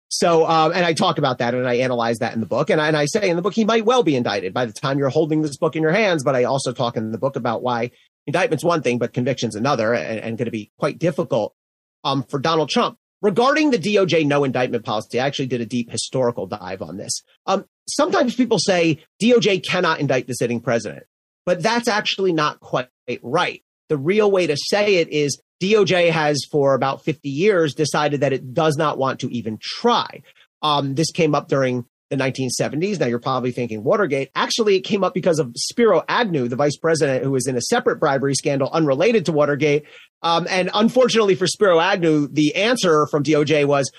[0.09, 2.69] So, um, and I talk about that and I analyze that in the book.
[2.69, 4.73] And I, and I say in the book, he might well be indicted by the
[4.73, 6.23] time you're holding this book in your hands.
[6.23, 7.91] But I also talk in the book about why
[8.27, 11.55] indictment's one thing, but conviction's another and, and going to be quite difficult,
[12.03, 12.97] um, for Donald Trump.
[13.21, 17.21] Regarding the DOJ no indictment policy, I actually did a deep historical dive on this.
[17.45, 21.03] Um, sometimes people say DOJ cannot indict the sitting president,
[21.45, 22.89] but that's actually not quite
[23.21, 23.63] right.
[23.89, 28.33] The real way to say it is DOJ has for about 50 years decided that
[28.33, 30.21] it does not want to even try.
[30.61, 32.99] Um, this came up during the 1970s.
[32.99, 34.29] Now you're probably thinking Watergate.
[34.35, 37.61] Actually, it came up because of Spiro Agnew, the vice president who was in a
[37.61, 39.85] separate bribery scandal unrelated to Watergate.
[40.21, 43.91] Um, and unfortunately for Spiro Agnew, the answer from DOJ was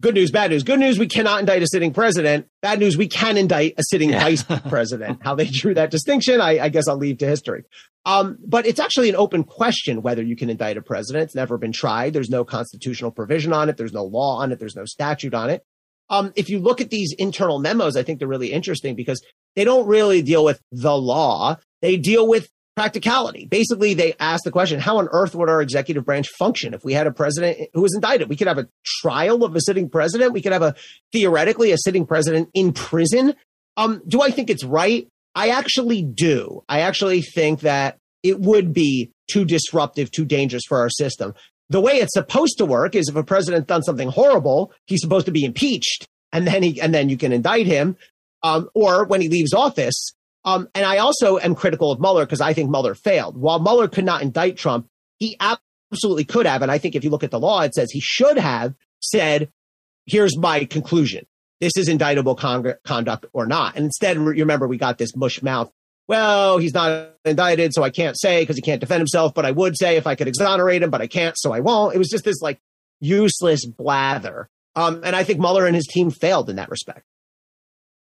[0.00, 0.62] good news, bad news.
[0.64, 2.48] Good news, we cannot indict a sitting president.
[2.60, 4.20] Bad news, we can indict a sitting Yeah.
[4.20, 5.20] vice president.
[5.22, 7.64] How they drew that distinction, I, I guess I'll leave to history.
[8.04, 11.24] Um, but it's actually an open question whether you can indict a president.
[11.24, 12.14] It's never been tried.
[12.14, 13.76] There's no constitutional provision on it.
[13.76, 14.58] There's no law on it.
[14.58, 15.62] There's no statute on it.
[16.10, 19.22] Um, if you look at these internal memos, I think they're really interesting because
[19.56, 21.56] they don't really deal with the law.
[21.80, 23.46] They deal with practicality.
[23.46, 26.92] Basically, they ask the question, how on earth would our executive branch function if we
[26.92, 28.28] had a president who was indicted?
[28.28, 30.32] We could have a trial of a sitting president.
[30.32, 30.74] We could have a
[31.12, 33.34] theoretically a sitting president in prison.
[33.76, 35.08] Um, do I think it's right?
[35.34, 36.62] I actually do.
[36.68, 41.34] I actually think that it would be too disruptive, too dangerous for our system.
[41.70, 45.26] The way it's supposed to work is if a president's done something horrible, he's supposed
[45.26, 47.96] to be impeached and then he, and then you can indict him.
[48.42, 50.12] Um, or when he leaves office,
[50.44, 53.36] um, and I also am critical of Mueller because I think Mueller failed.
[53.36, 56.62] While Mueller could not indict Trump, he absolutely could have.
[56.62, 59.50] And I think if you look at the law, it says he should have said,
[60.06, 61.26] here's my conclusion.
[61.60, 63.76] This is indictable con- conduct or not.
[63.76, 65.70] And instead, remember, we got this mush mouth.
[66.08, 69.52] Well, he's not indicted, so I can't say because he can't defend himself, but I
[69.52, 71.94] would say if I could exonerate him, but I can't, so I won't.
[71.94, 72.60] It was just this like
[73.00, 74.48] useless blather.
[74.74, 77.04] Um, and I think Mueller and his team failed in that respect.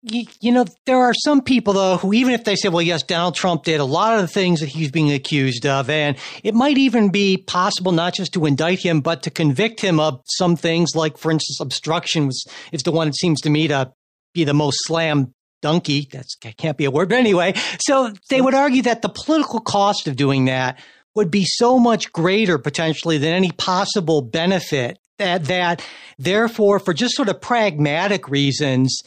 [0.04, 3.36] You, know, there are some people, though, who even if they say, well, yes, Donald
[3.36, 6.80] Trump did a lot of the things that he's being accused of, and it might
[6.80, 10.96] even be possible not just to indict him, but to convict him of some things,
[10.96, 12.32] like, for instance, obstruction
[12.72, 13.94] is the one it seems to me to
[14.34, 16.08] be the most slam donkey.
[16.12, 17.54] That's, that can't be a word, but anyway.
[17.80, 20.80] So they would argue that the political cost of doing that
[21.16, 25.86] would be so much greater potentially than any possible benefit that, that
[26.18, 29.02] therefore, for just sort of pragmatic reasons,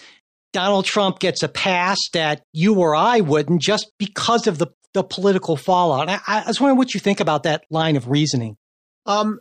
[0.53, 5.03] Donald Trump gets a pass that you or I wouldn't just because of the, the
[5.03, 6.09] political fallout.
[6.09, 8.57] I, I was wondering what you think about that line of reasoning.
[9.07, 9.41] Um,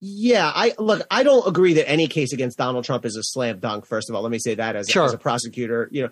[0.00, 1.06] yeah, I look.
[1.10, 3.86] I don't agree that any case against Donald Trump is a slam dunk.
[3.86, 5.04] First of all, let me say that as, Sure.
[5.04, 6.10] as a prosecutor, you know,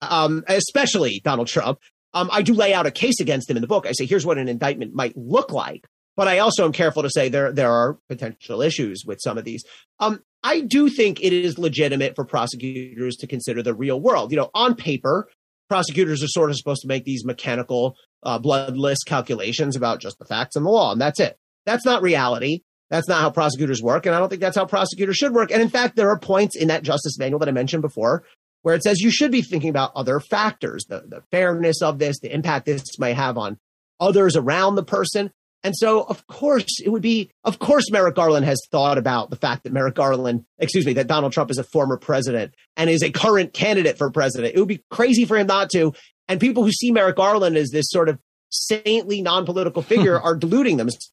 [0.00, 1.78] um, especially Donald Trump.
[2.14, 3.86] Um, I do lay out a case against him in the book.
[3.86, 5.86] I say, here's what an indictment might look like.
[6.14, 9.44] But I also am careful to say there there are potential issues with some of
[9.44, 9.64] these.
[9.98, 14.30] Um, I do think it is legitimate for prosecutors to consider the real world.
[14.30, 15.28] You know, on paper,
[15.70, 20.26] prosecutors are sort of supposed to make these mechanical, uh, bloodless calculations about just the
[20.26, 21.38] facts and the law, and that's it.
[21.64, 22.60] That's not reality.
[22.92, 25.50] That's not how prosecutors work, and I don't think that's how prosecutors should work.
[25.50, 28.22] And in fact, there are points in that justice manual that I mentioned before
[28.60, 32.20] where it says you should be thinking about other factors, the, the fairness of this,
[32.20, 33.58] the impact this may have on
[33.98, 35.32] others around the person.
[35.64, 39.36] And so, of course, it would be, of course, Merrick Garland has thought about the
[39.36, 43.02] fact that Merrick Garland, excuse me, that Donald Trump is a former president and is
[43.02, 44.54] a current candidate for president.
[44.54, 45.94] It would be crazy for him not to.
[46.28, 48.18] And people who see Merrick Garland as this sort of
[48.50, 51.11] saintly, non political figure are deluding themselves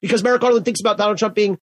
[0.00, 1.58] because Merrick Garland thinks about Donald Trump being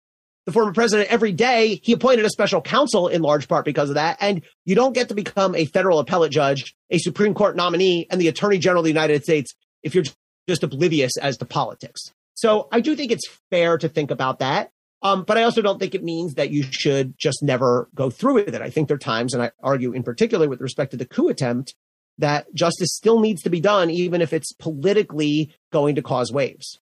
[0.45, 1.79] the former president every day.
[1.83, 4.17] He appointed a special counsel in large part because of that.
[4.19, 8.19] And you don't get to become a federal appellate judge, a Supreme Court nominee, and
[8.19, 10.03] the attorney general of the United States if you're
[10.47, 12.11] just oblivious as to politics.
[12.35, 14.71] So I do think it's fair to think about that.
[15.01, 18.35] Um, but I also don't think it means that you should just never go through
[18.35, 18.61] with it.
[18.61, 21.27] I think there are times, and I argue in particular with respect to the coup
[21.27, 21.75] attempt,
[22.19, 26.79] that justice still needs to be done, even if it's politically going to cause waves.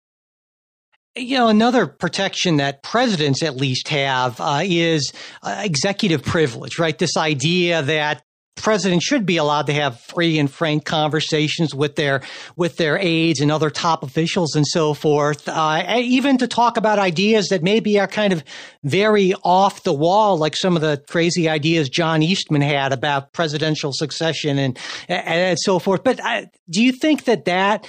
[1.15, 6.97] You know, another protection that presidents at least have uh, is uh, executive privilege, right?
[6.97, 8.23] This idea that
[8.55, 12.21] presidents should be allowed to have free and frank conversations with their
[12.55, 16.99] with their aides and other top officials and so forth, uh, even to talk about
[16.99, 18.43] ideas that maybe are kind of
[18.83, 23.91] very off the wall, like some of the crazy ideas John Eastman had about presidential
[23.93, 26.03] succession and and, and so forth.
[26.03, 27.87] But uh, do you think that that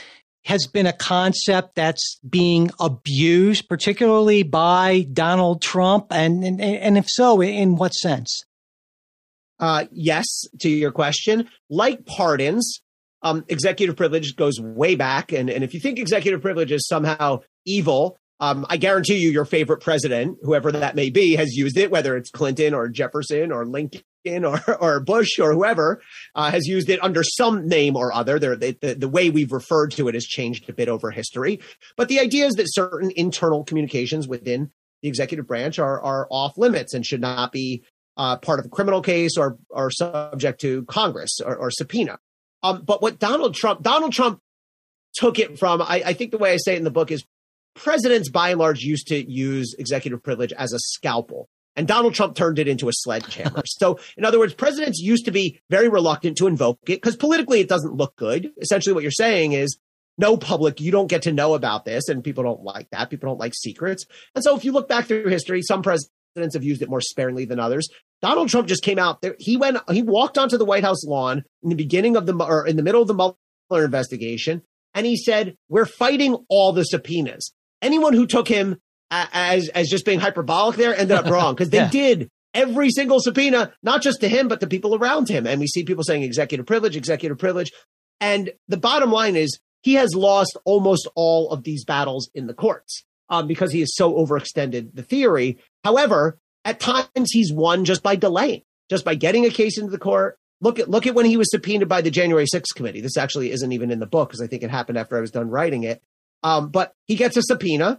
[0.51, 6.09] has been a concept that's being abused, particularly by Donald Trump?
[6.11, 8.43] And, and, and if so, in what sense?
[9.61, 10.27] Uh, yes,
[10.59, 12.83] to your question, like pardons,
[13.23, 15.31] um, executive privilege goes way back.
[15.31, 19.45] And, and if you think executive privilege is somehow evil, um, I guarantee you your
[19.45, 23.67] favorite president, whoever that may be, has used it, whether it's Clinton or Jefferson or
[23.67, 26.03] Lincoln or, or Bush or whoever
[26.35, 28.39] uh, has used it under some name or other.
[28.39, 31.61] There, the, the, the way we've referred to it has changed a bit over history.
[31.97, 34.71] But the idea is that certain internal communications within
[35.03, 37.85] the executive branch are, are off limits and should not be
[38.17, 42.19] uh, part of a criminal case or, or subject to Congress or, or subpoena.
[42.63, 44.41] Um, but what Donald Trump, Donald Trump
[45.15, 47.25] took it from, I, I think the way I say it in the book is
[47.75, 51.49] presidents by and large used to use executive privilege as a scalpel.
[51.77, 53.63] And Donald Trump turned it into a sledgehammer.
[53.67, 57.61] so, in other words, presidents used to be very reluctant to invoke it because politically
[57.61, 58.51] it doesn't look good.
[58.61, 59.79] Essentially, what you're saying is,
[60.19, 62.09] no public, you don't get to know about this.
[62.09, 63.09] And people don't like that.
[63.09, 64.05] People don't like secrets.
[64.35, 67.45] And so, if you look back through history, some presidents have used it more sparingly
[67.45, 67.89] than others.
[68.21, 69.37] Donald Trump just came out there.
[69.39, 72.67] He went, he walked onto the White House lawn in the beginning of the, or
[72.67, 74.63] in the middle of the Mueller investigation.
[74.95, 77.53] And he said, we're fighting all the subpoenas.
[77.81, 78.77] Anyone who took him
[79.11, 81.91] as, as just being hyperbolic there ended up wrong because they yeah.
[81.91, 85.47] did every single subpoena, not just to him, but to people around him.
[85.47, 87.71] And we see people saying executive privilege, executive privilege.
[88.21, 92.55] And the bottom line is he has lost almost all of these battles in the
[92.55, 95.59] courts um, because he has so overextended the theory.
[95.85, 99.99] However, at times he's won just by delaying, just by getting a case into the
[99.99, 100.37] court.
[100.63, 103.01] Look at look at when he was subpoenaed by the January 6th committee.
[103.01, 105.31] This actually isn't even in the book because I think it happened after I was
[105.31, 106.03] done writing it.
[106.43, 107.99] Um, but he gets a subpoena,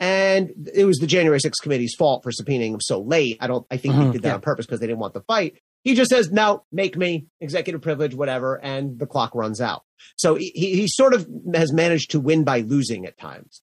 [0.00, 3.38] and it was the January 6th committee's fault for subpoenaing him so late.
[3.40, 3.66] I don't.
[3.70, 4.34] I think mm-hmm, he did that yeah.
[4.34, 5.54] on purpose because they didn't want the fight.
[5.84, 9.82] He just says, "No, make me executive privilege, whatever," and the clock runs out.
[10.16, 13.62] So he he sort of has managed to win by losing at times.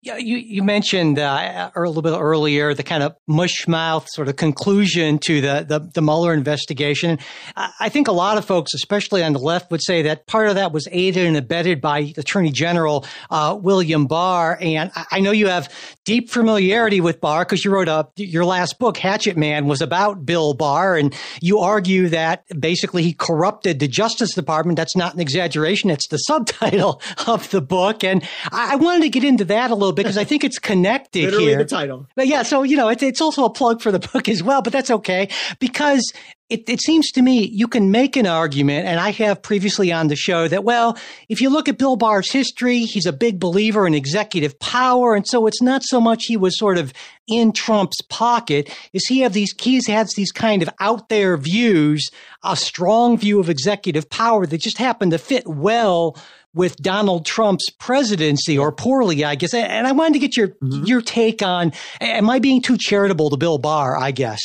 [0.00, 4.36] Yeah, you, you mentioned uh, a little bit earlier the kind of mushmouth sort of
[4.36, 7.18] conclusion to the, the, the Mueller investigation.
[7.56, 10.54] I think a lot of folks, especially on the left, would say that part of
[10.54, 14.56] that was aided and abetted by Attorney General uh, William Barr.
[14.60, 15.68] And I know you have
[16.04, 20.24] deep familiarity with Barr because you wrote a, your last book, Hatchet Man, was about
[20.24, 20.96] Bill Barr.
[20.96, 24.76] And you argue that basically he corrupted the Justice Department.
[24.76, 25.90] That's not an exaggeration.
[25.90, 28.04] It's the subtitle of the book.
[28.04, 28.22] And
[28.52, 30.58] I, I wanted to get into that a little little bit because I think it's
[30.58, 31.58] connected Literally here.
[31.58, 32.06] the title.
[32.14, 34.62] But yeah, so you know, it's it's also a plug for the book as well,
[34.62, 35.28] but that's okay
[35.58, 36.12] because
[36.48, 40.08] it, it seems to me you can make an argument, and I have previously on
[40.08, 40.96] the show that, well,
[41.28, 45.14] if you look at Bill Barr's history, he's a big believer in executive power.
[45.14, 46.92] And so it's not so much he was sort of
[47.26, 52.08] in Trump's pocket, is he have these keys, has these kind of out there views,
[52.42, 56.16] a strong view of executive power that just happened to fit well
[56.54, 59.54] with Donald Trump's presidency or poorly, I guess.
[59.54, 60.84] And I wanted to get your mm-hmm.
[60.84, 64.40] your take on am I being too charitable to Bill Barr, I guess?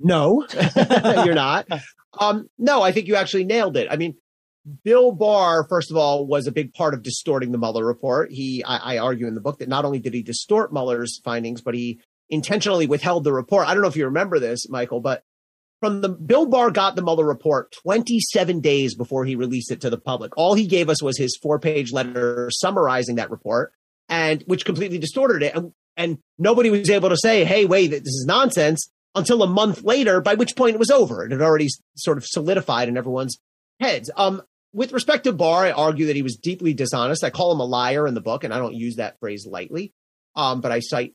[0.00, 0.46] No,
[1.24, 1.66] you're not.
[2.18, 3.88] Um, no, I think you actually nailed it.
[3.90, 4.16] I mean,
[4.84, 8.30] Bill Barr, first of all, was a big part of distorting the Mueller report.
[8.30, 11.62] He, I, I, argue in the book that not only did he distort Mueller's findings,
[11.62, 13.66] but he intentionally withheld the report.
[13.66, 15.22] I don't know if you remember this, Michael, but
[15.80, 19.90] from the Bill Barr got the Mueller report 27 days before he released it to
[19.90, 20.36] the public.
[20.36, 23.72] All he gave us was his four page letter summarizing that report
[24.08, 25.54] and which completely distorted it.
[25.54, 29.82] And, and nobody was able to say, Hey, wait, this is nonsense until a month
[29.82, 31.24] later, by which point it was over.
[31.24, 33.38] It had already sort of solidified in everyone's
[33.80, 34.10] heads.
[34.16, 37.24] Um, with respect to Barr, I argue that he was deeply dishonest.
[37.24, 39.92] I call him a liar in the book, and I don't use that phrase lightly.
[40.36, 41.14] Um, but I cite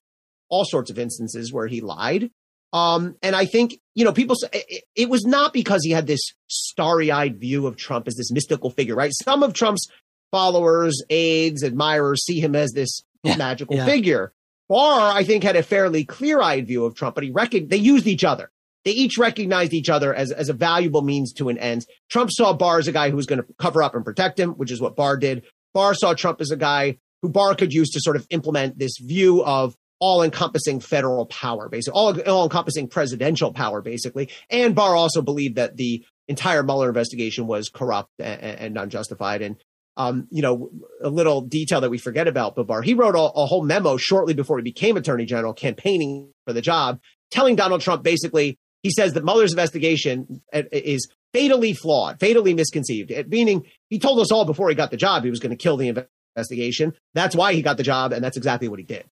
[0.49, 2.31] all sorts of instances where he lied.
[2.73, 6.21] Um, and I think, you know, people, it, it was not because he had this
[6.47, 9.11] starry eyed view of Trump as this mystical figure, right?
[9.23, 9.87] Some of Trump's
[10.31, 13.85] followers, aides, admirers see him as this yeah, magical yeah.
[13.85, 14.33] figure.
[14.67, 17.77] Barr, I think, had a fairly clear eyed view of Trump, but he reckoned they
[17.77, 18.49] used each other.
[18.85, 21.85] They each recognized each other as, as a valuable means to an end.
[22.09, 24.51] Trump saw Barr as a guy who was going to cover up and protect him,
[24.53, 25.43] which is what Barr did.
[25.73, 28.97] Barr saw Trump as a guy who Barr could use to sort of implement this
[28.99, 34.27] view of all encompassing federal power, basically, all, all encompassing presidential power, basically.
[34.49, 39.41] And Barr also believed that the entire Mueller investigation was corrupt and, and unjustified.
[39.41, 39.55] And,
[39.95, 43.17] um, you know, a little detail that we forget about Bill Barr, he wrote a,
[43.17, 46.99] a whole memo shortly before he became attorney general, campaigning for the job,
[47.31, 53.63] telling Donald Trump basically, he says that Mueller's investigation is fatally flawed, fatally misconceived, meaning
[53.89, 56.05] he told us all before he got the job he was going to kill the
[56.35, 56.91] investigation.
[57.13, 59.05] That's why he got the job, and that's exactly what he did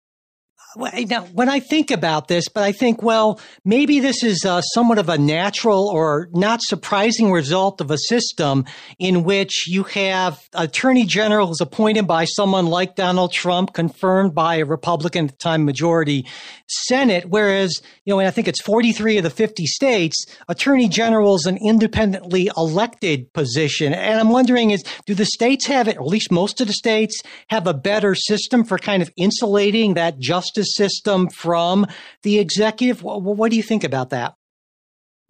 [0.77, 4.99] now, when I think about this, but I think, well, maybe this is uh, somewhat
[4.99, 8.65] of a natural or not surprising result of a system
[8.99, 14.57] in which you have attorney general generals appointed by someone like Donald Trump, confirmed by
[14.57, 16.27] a Republican at the time majority
[16.69, 21.47] Senate, whereas, you know, I think it's 43 of the 50 states, attorney general is
[21.47, 23.95] an independently elected position.
[23.95, 26.73] And I'm wondering is, do the states have it, or at least most of the
[26.73, 31.87] states have a better system for kind of insulating that justice system from
[32.23, 33.03] the executive?
[33.03, 34.35] What, what do you think about that?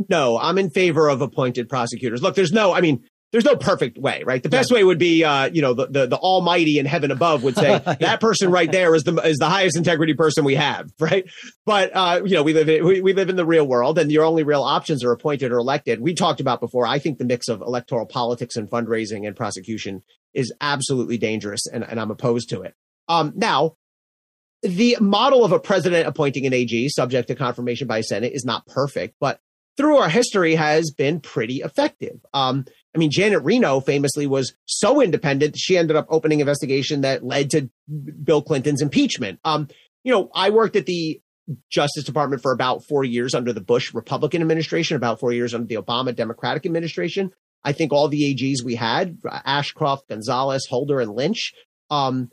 [0.08, 2.22] No, I'm in favor of appointed prosecutors.
[2.22, 4.42] Look, there's no, I mean, there's no perfect way, right?
[4.42, 4.76] The best yeah.
[4.76, 7.70] way would be, uh, you know, the, the, the Almighty in heaven above would say
[7.86, 7.94] yeah.
[7.94, 11.24] that person right there is the is the highest integrity person we have, right?
[11.66, 14.10] But uh, you know, we live in we, we live in the real world, and
[14.10, 16.00] your only real options are appointed or elected.
[16.00, 16.86] We talked about before.
[16.86, 20.02] I think the mix of electoral politics and fundraising and prosecution
[20.32, 22.74] is absolutely dangerous, and, and I'm opposed to it.
[23.08, 23.74] Um, now,
[24.62, 28.66] the model of a president appointing an AG subject to confirmation by Senate is not
[28.66, 29.40] perfect, but
[29.76, 32.18] through our history has been pretty effective.
[32.34, 37.24] Um, I mean, Janet Reno famously was so independent, she ended up opening investigation that
[37.24, 37.70] led to
[38.24, 39.38] Bill Clinton's impeachment.
[39.44, 39.68] Um,
[40.02, 41.20] you know, I worked at the
[41.70, 45.66] Justice Department for about four years under the Bush Republican administration, about four years under
[45.66, 47.30] the Obama Democratic administration.
[47.64, 51.52] I think all the AGs we had, Ashcroft, Gonzales, Holder, and Lynch,
[51.90, 52.30] um,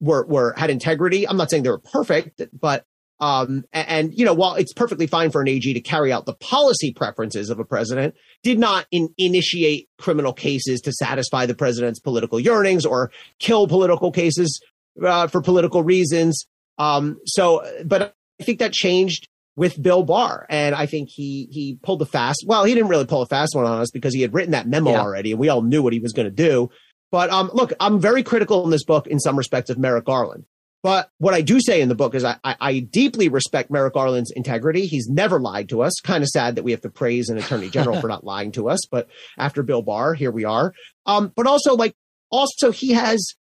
[0.00, 1.26] were were had integrity.
[1.26, 2.84] I'm not saying they were perfect, but
[3.20, 6.24] um, and, and, you know, while it's perfectly fine for an AG to carry out
[6.24, 11.54] the policy preferences of a president, did not in, initiate criminal cases to satisfy the
[11.54, 14.58] president's political yearnings or kill political cases
[15.04, 16.46] uh, for political reasons.
[16.78, 21.78] Um, so, but I think that changed with Bill Barr, and I think he he
[21.82, 22.44] pulled a fast.
[22.46, 24.66] Well, he didn't really pull a fast one on us because he had written that
[24.66, 25.00] memo yeah.
[25.00, 26.70] already, and we all knew what he was going to do.
[27.10, 30.44] But um, look, I'm very critical in this book in some respects of Merrick Garland.
[30.82, 33.92] But what I do say in the book is I, I, I, deeply respect Merrick
[33.92, 34.86] Garland's integrity.
[34.86, 36.00] He's never lied to us.
[36.00, 38.70] Kind of sad that we have to praise an attorney general for not lying to
[38.70, 38.80] us.
[38.90, 40.72] But after Bill Barr, here we are.
[41.04, 41.94] Um, but also like,
[42.30, 43.34] also he has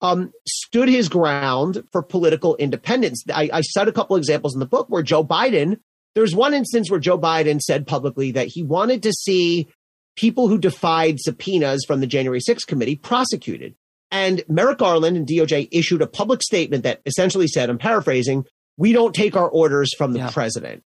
[0.00, 3.22] um, stood his ground for political independence.
[3.32, 5.78] I, I cite a couple examples in the book where Joe Biden,
[6.14, 9.68] there's one instance where Joe Biden said publicly that he wanted to see
[10.16, 13.74] people who defied subpoenas from the January 6th committee prosecuted.
[14.10, 18.46] And Merrick Garland and DOJ issued a public statement that essentially said, I'm paraphrasing,
[18.76, 20.30] we don't take our orders from the yeah.
[20.30, 20.82] president.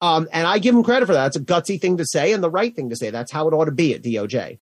[0.00, 1.28] Um, and I give him credit for that.
[1.28, 3.10] It's a gutsy thing to say and the right thing to say.
[3.10, 4.58] That's how it ought to be at DOJ.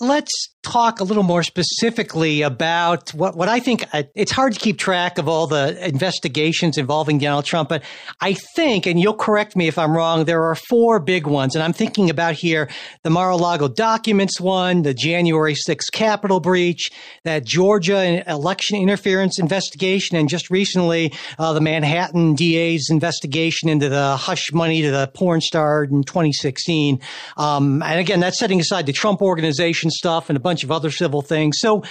[0.00, 4.60] Let's talk a little more specifically about what, what I think uh, it's hard to
[4.60, 7.82] keep track of all the investigations involving Donald Trump, but
[8.20, 11.56] I think, and you'll correct me if I'm wrong, there are four big ones.
[11.56, 12.70] And I'm thinking about here
[13.02, 16.90] the Mar a Lago documents one, the January 6th Capitol breach,
[17.24, 24.16] that Georgia election interference investigation, and just recently uh, the Manhattan DA's investigation into the
[24.16, 27.00] hush money to the porn star in 2016.
[27.36, 30.70] Um, and again, that's setting aside the Trump organization stuff and a bunch bunch of
[30.70, 31.56] other civil things.
[31.58, 31.82] So,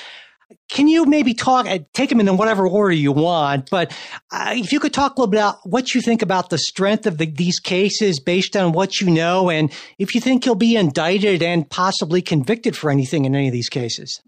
[0.69, 3.91] can you maybe talk, uh, take them in whatever order you want, but
[4.31, 7.07] uh, if you could talk a little bit about what you think about the strength
[7.07, 10.75] of the, these cases based on what you know, and if you think he'll be
[10.75, 14.21] indicted and possibly convicted for anything in any of these cases.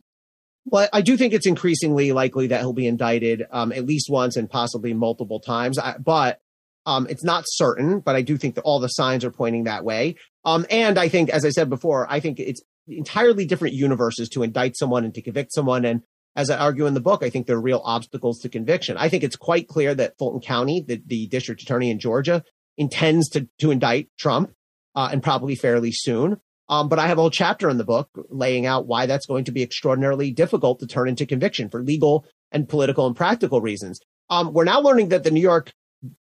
[0.65, 4.37] Well, I do think it's increasingly likely that he'll be indicted um, at least once
[4.37, 5.77] and possibly multiple times.
[5.77, 6.39] I, but
[6.85, 9.83] um, it's not certain, but I do think that all the signs are pointing that
[9.83, 10.15] way.
[10.45, 14.43] Um, and I think, as I said before, I think it's entirely different universes to
[14.43, 15.85] indict someone and to convict someone.
[15.85, 16.01] And
[16.35, 18.97] as I argue in the book, I think there are real obstacles to conviction.
[18.97, 22.43] I think it's quite clear that Fulton County, the, the district attorney in Georgia,
[22.77, 24.51] intends to, to indict Trump
[24.95, 26.37] uh, and probably fairly soon.
[26.69, 29.45] Um, but I have a whole chapter in the book laying out why that's going
[29.45, 33.99] to be extraordinarily difficult to turn into conviction for legal and political and practical reasons.
[34.29, 35.71] Um, we're now learning that the New York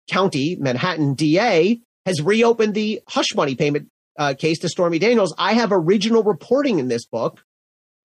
[0.10, 3.90] County, Manhattan DA has reopened the hush money payment
[4.20, 7.44] uh, case to Stormy Daniels, I have original reporting in this book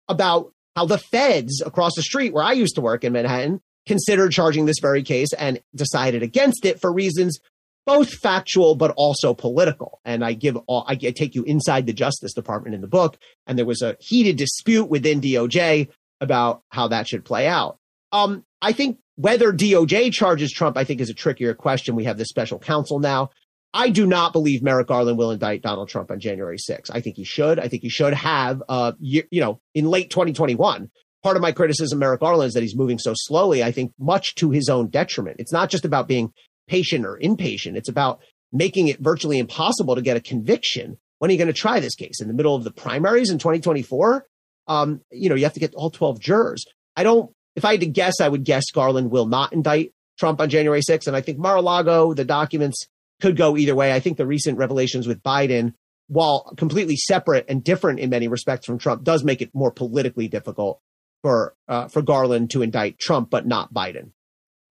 [0.07, 4.31] about how the feds across the street where I used to work in Manhattan considered
[4.31, 7.39] charging this very case and decided against it for reasons
[7.85, 9.99] both factual but also political.
[10.05, 13.57] And I give all, I take you inside the Justice Department in the book, and
[13.57, 15.89] there was a heated dispute within DOJ
[16.19, 17.77] about how that should play out.
[18.11, 21.95] Um, I think whether DOJ charges Trump, I think is a trickier question.
[21.95, 23.29] We have this special counsel now.
[23.75, 26.89] I do not believe Merrick Garland will indict Donald Trump on January 6th.
[26.91, 27.59] I think he should.
[27.59, 30.89] I think he should have, uh, you, you know, in late 2021.
[31.21, 33.65] Part of my criticism of Merrick Garland is that he's moving so slowly.
[33.65, 35.41] I think much to his own detriment.
[35.41, 36.31] It's not just about being
[36.69, 37.75] patient or impatient.
[37.75, 38.21] It's about
[38.53, 40.97] making it virtually impossible to get a conviction.
[41.19, 43.39] When are you going to try this case in the middle of the primaries in
[43.39, 44.25] 2024?
[44.67, 46.63] Um, you know, you have to get all 12 jurors.
[46.95, 50.39] I don't, if I had to guess, I would guess Garland will not indict Trump
[50.39, 51.07] on January 6th.
[51.07, 52.87] And I think Mar-a-Lago, the documents,
[53.21, 53.93] could go either way.
[53.93, 55.73] I think the recent revelations with Biden,
[56.07, 60.27] while completely separate and different in many respects from Trump, does make it more politically
[60.27, 60.79] difficult
[61.21, 64.11] for uh, for Garland to indict Trump, but not Biden.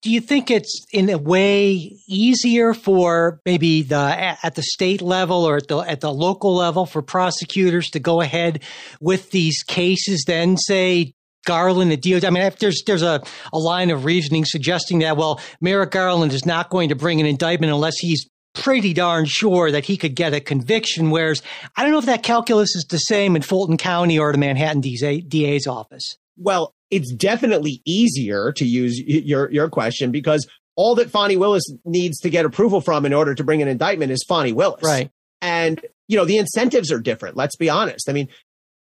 [0.02, 5.44] Do you think it's in a way easier for maybe the at the state level
[5.44, 8.64] or at the at the local level for prosecutors to go ahead
[9.00, 11.14] with these cases than say
[11.46, 12.24] Garland at DOJ.
[12.24, 13.22] I mean, there's there's a,
[13.52, 17.26] a line of reasoning suggesting that well, Merrick Garland is not going to bring an
[17.26, 21.10] indictment unless he's pretty darn sure that he could get a conviction.
[21.10, 21.42] Whereas
[21.76, 24.80] I don't know if that calculus is the same in Fulton County or the Manhattan
[24.80, 26.16] DA's office.
[26.36, 30.46] Well, it's definitely easier to use your your question because
[30.76, 34.12] all that Fani Willis needs to get approval from in order to bring an indictment
[34.12, 34.82] is Fani Willis.
[34.82, 35.10] Right.
[35.40, 37.36] And you know, the incentives are different.
[37.36, 38.08] Let's be honest.
[38.08, 38.28] I mean,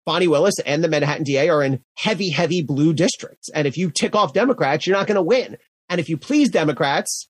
[0.06, 3.50] Fani Willis and the Manhattan DA are in heavy, heavy blue districts.
[3.54, 5.58] And if you tick off Democrats, you're not going to win.
[5.90, 7.28] And if you please Democrats,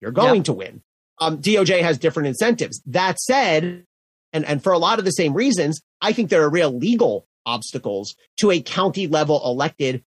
[0.00, 0.44] you're going yep.
[0.46, 0.82] to win
[1.18, 2.82] um, DOJ has different incentives.
[2.86, 3.84] That said,
[4.32, 7.26] and, and for a lot of the same reasons, I think there are real legal
[7.46, 10.04] obstacles to a county level elected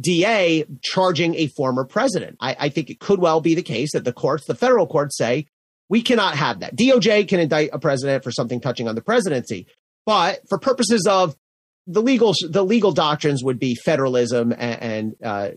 [0.00, 2.36] DA charging a former president.
[2.40, 5.16] I, I think it could well be the case that the courts, the federal courts
[5.16, 5.46] say,
[5.88, 6.74] we cannot have that.
[6.74, 9.66] DOJ can indict a president for something touching on the presidency.
[10.06, 11.36] But for purposes of
[11.86, 15.48] the legal, the legal doctrines would be federalism and, and uh,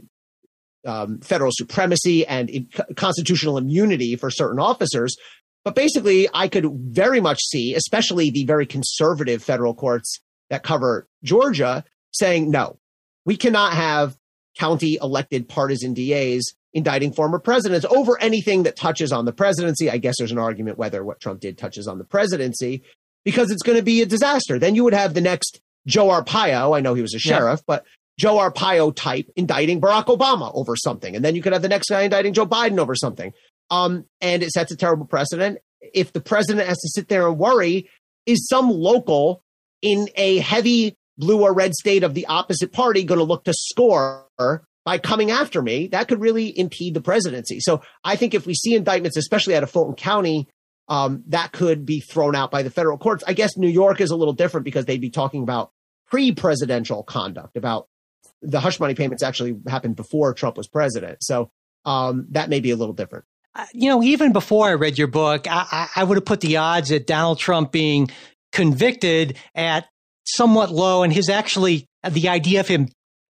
[0.86, 5.16] um, federal supremacy and constitutional immunity for certain officers.
[5.64, 10.20] But basically, I could very much see, especially the very conservative federal courts
[10.50, 12.78] that cover Georgia, saying, no,
[13.26, 14.16] we cannot have
[14.58, 19.90] county elected partisan DAs indicting former presidents over anything that touches on the presidency.
[19.90, 22.84] I guess there's an argument whether what Trump did touches on the presidency
[23.24, 24.60] because it's going to be a disaster.
[24.60, 26.78] Then you would have the next Joe Arpaio.
[26.78, 27.64] I know he was a sheriff, yeah.
[27.66, 27.86] but
[28.18, 31.16] Joe Arpaio type indicting Barack Obama over something.
[31.16, 33.34] And then you could have the next guy indicting Joe Biden over something.
[33.70, 35.60] Um, and it sets a terrible precedent.
[35.82, 37.90] If the president has to sit there and worry,
[38.26, 39.44] is some local
[39.82, 43.54] in a heavy blue or red state of the opposite party going to look to
[43.54, 44.26] score
[44.86, 45.88] by coming after me?
[45.88, 47.60] That could really impede the presidency.
[47.60, 50.48] So I think if we see indictments, especially out of Fulton County,
[50.88, 53.24] um, that could be thrown out by the federal courts.
[53.28, 55.72] I guess New York is a little different because they'd be talking about
[56.08, 57.88] pre-presidential conduct, about
[58.46, 61.18] the hush money payments actually happened before Trump was president.
[61.22, 61.50] So
[61.86, 63.26] um, that may be a little different.
[63.54, 66.58] Uh, you know, even before I read your book, I, I would have put the
[66.58, 68.10] odds at Donald Trump being
[68.52, 69.88] convicted at
[70.26, 72.88] somewhat low, and his actually the idea of him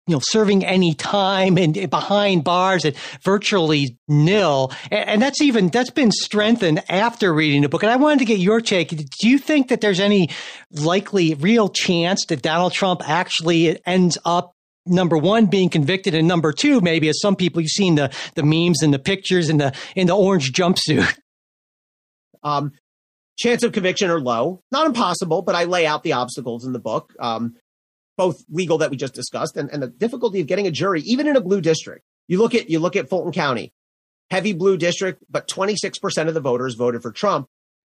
[0.07, 4.71] you know, serving any time and behind bars at virtually nil.
[4.89, 7.83] And that's even, that's been strengthened after reading the book.
[7.83, 8.89] And I wanted to get your take.
[8.89, 10.29] Do you think that there's any
[10.71, 14.53] likely real chance that Donald Trump actually ends up
[14.85, 18.43] number one being convicted and number two maybe as some people you've seen the the
[18.43, 21.17] memes and the pictures in the in the orange jumpsuit.
[22.43, 22.71] Um
[23.37, 24.63] chance of conviction are low.
[24.71, 27.53] Not impossible but i lay out the obstacles in the book um
[28.17, 31.27] both legal that we just discussed and, and the difficulty of getting a jury even
[31.27, 32.03] in a blue district.
[32.27, 33.73] You look at you look at fulton county.
[34.31, 37.47] Heavy blue district but 26% of the voters voted for trump.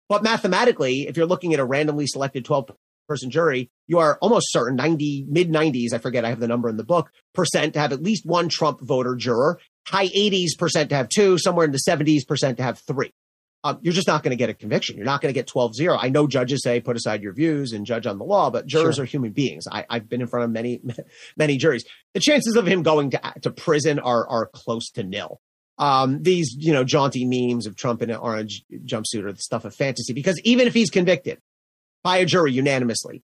[0.08, 2.72] But mathematically if you're looking at a randomly selected 12
[3.10, 6.68] person jury, you are almost certain 90, mid 90s, I forget, I have the number
[6.68, 10.90] in the book, percent to have at least one Trump voter juror, high 80s percent
[10.90, 13.12] to have two, somewhere in the 70s percent to have three.
[13.64, 14.96] Um, you're just not going to get a conviction.
[14.96, 15.98] You're not going to get 12 0.
[16.00, 18.94] I know judges say put aside your views and judge on the law, but jurors
[18.94, 19.02] sure.
[19.02, 19.64] are human beings.
[19.70, 20.80] I, have been in front of many,
[21.36, 21.84] many juries.
[22.14, 25.40] The chances of him going to, to prison are, are close to nil.
[25.78, 29.64] Um, these, you know, jaunty memes of Trump in an orange jumpsuit are the stuff
[29.64, 31.38] of fantasy because even if he's convicted,
[32.02, 33.22] by a jury unanimously.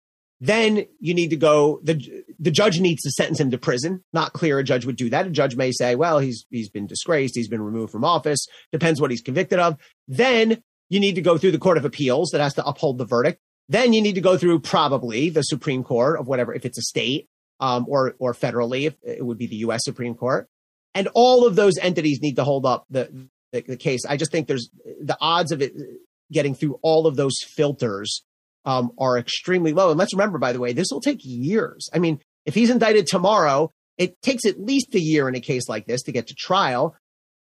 [0.42, 1.80] Then you need to go.
[1.84, 4.04] the The judge needs to sentence him to prison.
[4.14, 5.28] Not clear a judge would do that.
[5.28, 7.36] A judge may say, "Well, he's he's been disgraced.
[7.36, 8.48] He's been removed from office.
[8.72, 12.30] Depends what he's convicted of." Then you need to go through the Court of Appeals
[12.32, 13.42] that has to uphold the verdict.
[13.68, 16.84] Then you need to go through probably the Supreme Court of whatever, if it's a
[16.84, 17.28] state
[17.60, 19.82] um, or or federally, if it would be the U.S.
[19.84, 20.48] Supreme Court,
[20.96, 24.06] and all of those entities need to hold up the, the, the case.
[24.08, 24.70] I just think there's
[25.02, 25.74] the odds of it
[26.32, 28.24] getting through all of those filters
[28.70, 29.90] um, are extremely low.
[29.90, 31.90] And let's remember, by the way, this will take years.
[31.92, 35.68] I mean, if he's indicted tomorrow, it takes at least a year in a case
[35.68, 36.96] like this to get to trial.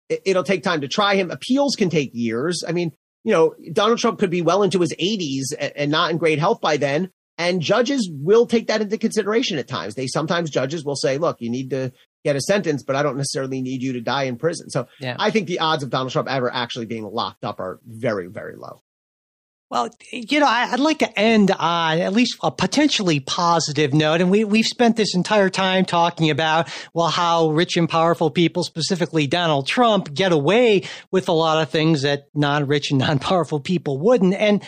[0.09, 1.31] It, will take time to try him.
[1.31, 2.65] Appeals can take years.
[2.67, 2.93] I mean,
[3.25, 6.39] you know, Donald Trump could be well into his 80s and, and not in great
[6.39, 7.11] health by then.
[7.37, 9.97] And judges will take that into consideration at times.
[9.97, 11.93] They sometimes judges will say, look, you need to
[12.25, 14.71] get a sentence, but I don't necessarily need you to die in prison.
[14.71, 15.15] So yeah.
[15.19, 18.57] I think the odds of Donald Trump ever actually being locked up are very, very
[18.57, 18.81] low.
[19.71, 24.23] Well, you know, I'd like to end on at least a potentially positive note.
[24.23, 28.65] And we, we've spent this entire time talking about, well, how rich and powerful people,
[28.65, 33.19] specifically Donald Trump, get away with a lot of things that non rich and non
[33.19, 34.33] powerful people wouldn't.
[34.33, 34.63] And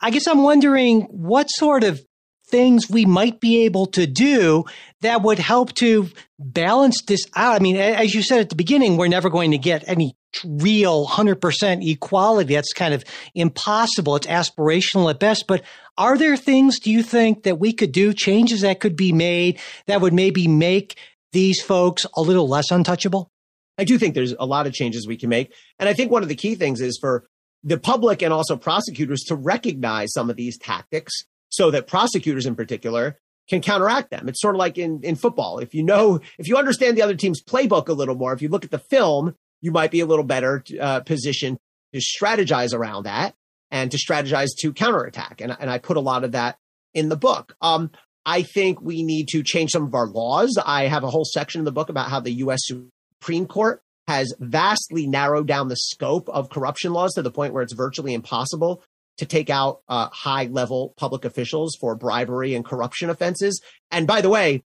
[0.00, 2.04] I guess I'm wondering what sort of
[2.48, 4.64] things we might be able to do
[5.02, 6.08] that would help to
[6.40, 7.54] balance this out.
[7.54, 11.06] I mean, as you said at the beginning, we're never going to get any real
[11.06, 12.54] 100% equality.
[12.54, 13.04] That's kind of
[13.34, 14.16] impossible.
[14.16, 15.46] It's aspirational at best.
[15.46, 15.62] But
[15.98, 19.58] are there things, do you think, that we could do, changes that could be made
[19.86, 20.98] that would maybe make
[21.32, 23.30] these folks a little less untouchable?
[23.78, 25.54] I do think there's a lot of changes we can make.
[25.78, 27.26] And I think one of the key things is for
[27.62, 31.12] the public and also prosecutors to recognize some of these tactics
[31.48, 33.18] so that prosecutors in particular
[33.48, 34.28] can counteract them.
[34.28, 35.58] It's sort of like in, in football.
[35.58, 38.48] If you know, if you understand the other team's playbook a little more, if you
[38.48, 41.58] look at the film, you might be a little better uh, positioned
[41.92, 43.34] to strategize around that
[43.70, 45.40] and to strategize to counterattack.
[45.40, 46.56] And, and I put a lot of that
[46.94, 47.54] in the book.
[47.60, 47.90] Um,
[48.26, 50.58] I think we need to change some of our laws.
[50.64, 52.60] I have a whole section in the book about how the U.S.
[52.66, 57.62] Supreme Court has vastly narrowed down the scope of corruption laws to the point where
[57.62, 58.82] it's virtually impossible
[59.18, 63.60] to take out uh, high level public officials for bribery and corruption offenses.
[63.90, 64.64] And by the way,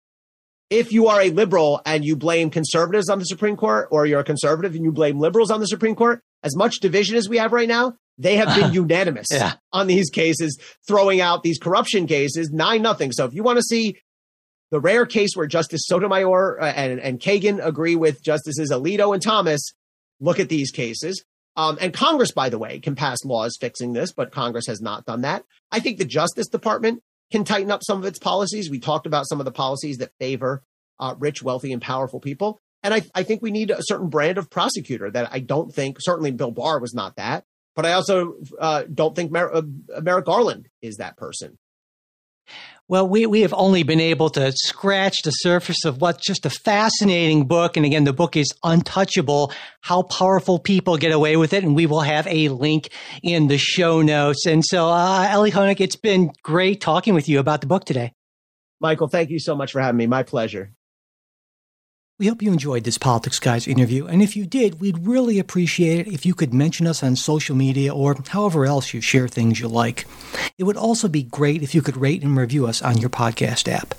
[0.70, 4.20] if you are a liberal and you blame conservatives on the Supreme Court, or you're
[4.20, 7.38] a conservative and you blame liberals on the Supreme Court, as much division as we
[7.38, 9.53] have right now, they have been unanimous Yeah.
[9.72, 13.11] on these cases, throwing out these corruption cases, nine nothing.
[13.11, 13.97] So if you want to see
[14.72, 19.22] the rare case where Justice Sotomayor uh, and, and Kagan agree with Justices Alito and
[19.24, 19.61] Thomas,
[20.20, 21.24] look at these cases.
[21.55, 25.05] Um, and Congress, by the way, can pass laws fixing this, but Congress has not
[25.05, 25.43] done that.
[25.72, 27.01] I think the Justice Department
[27.32, 28.69] can tighten up some of its policies.
[28.69, 30.63] We talked about some of the policies that favor
[30.99, 32.59] uh, rich, wealthy, and powerful people.
[32.84, 35.97] And I, I think we need a certain brand of prosecutor that I don't think,
[35.99, 37.43] certainly Bill Barr was not that,
[37.75, 39.61] but I also uh, don't think Mer- uh,
[40.01, 41.57] Merrick Garland is that person.
[42.89, 46.49] Well, we, we have only been able to scratch the surface of what's just a
[46.49, 47.75] fascinating book.
[47.75, 51.65] And again, the book is untouchable, how powerful people get away with it.
[51.65, 52.89] And we will have a link
[53.21, 54.45] in the show notes.
[54.45, 58.13] And so, uh, Elie Honig, it's been great talking with you about the book today.
[58.79, 60.07] Michael, thank you so much for having me.
[60.07, 60.71] My pleasure.
[62.20, 66.07] We hope you enjoyed this Politics Guys interview, and if you did, we'd really appreciate
[66.07, 69.59] it if you could mention us on social media or however else you share things
[69.59, 70.07] you like.
[70.57, 73.72] It would also be great if you could rate and review us on your podcast
[73.72, 73.93] app.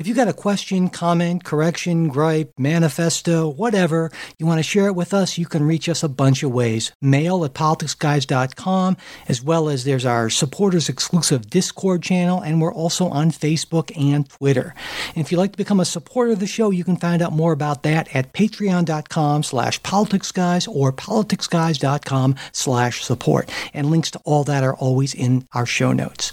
[0.00, 4.94] If you got a question, comment, correction, gripe, manifesto, whatever, you want to share it
[4.94, 6.90] with us, you can reach us a bunch of ways.
[7.02, 8.96] Mail at politicsguys.com,
[9.28, 14.26] as well as there's our supporters exclusive Discord channel, and we're also on Facebook and
[14.26, 14.74] Twitter.
[15.14, 17.34] And if you'd like to become a supporter of the show, you can find out
[17.34, 23.50] more about that at patreon.com slash politicsguys or politicsguys.com slash support.
[23.74, 26.32] And links to all that are always in our show notes.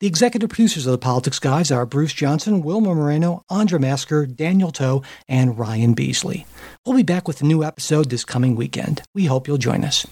[0.00, 4.70] The executive producers of the Politics Guys are Bruce Johnson, Wilma Moreno, Andra Masker, Daniel
[4.70, 6.46] Toe, and Ryan Beasley.
[6.84, 9.02] We'll be back with a new episode this coming weekend.
[9.14, 10.06] We hope you'll join us.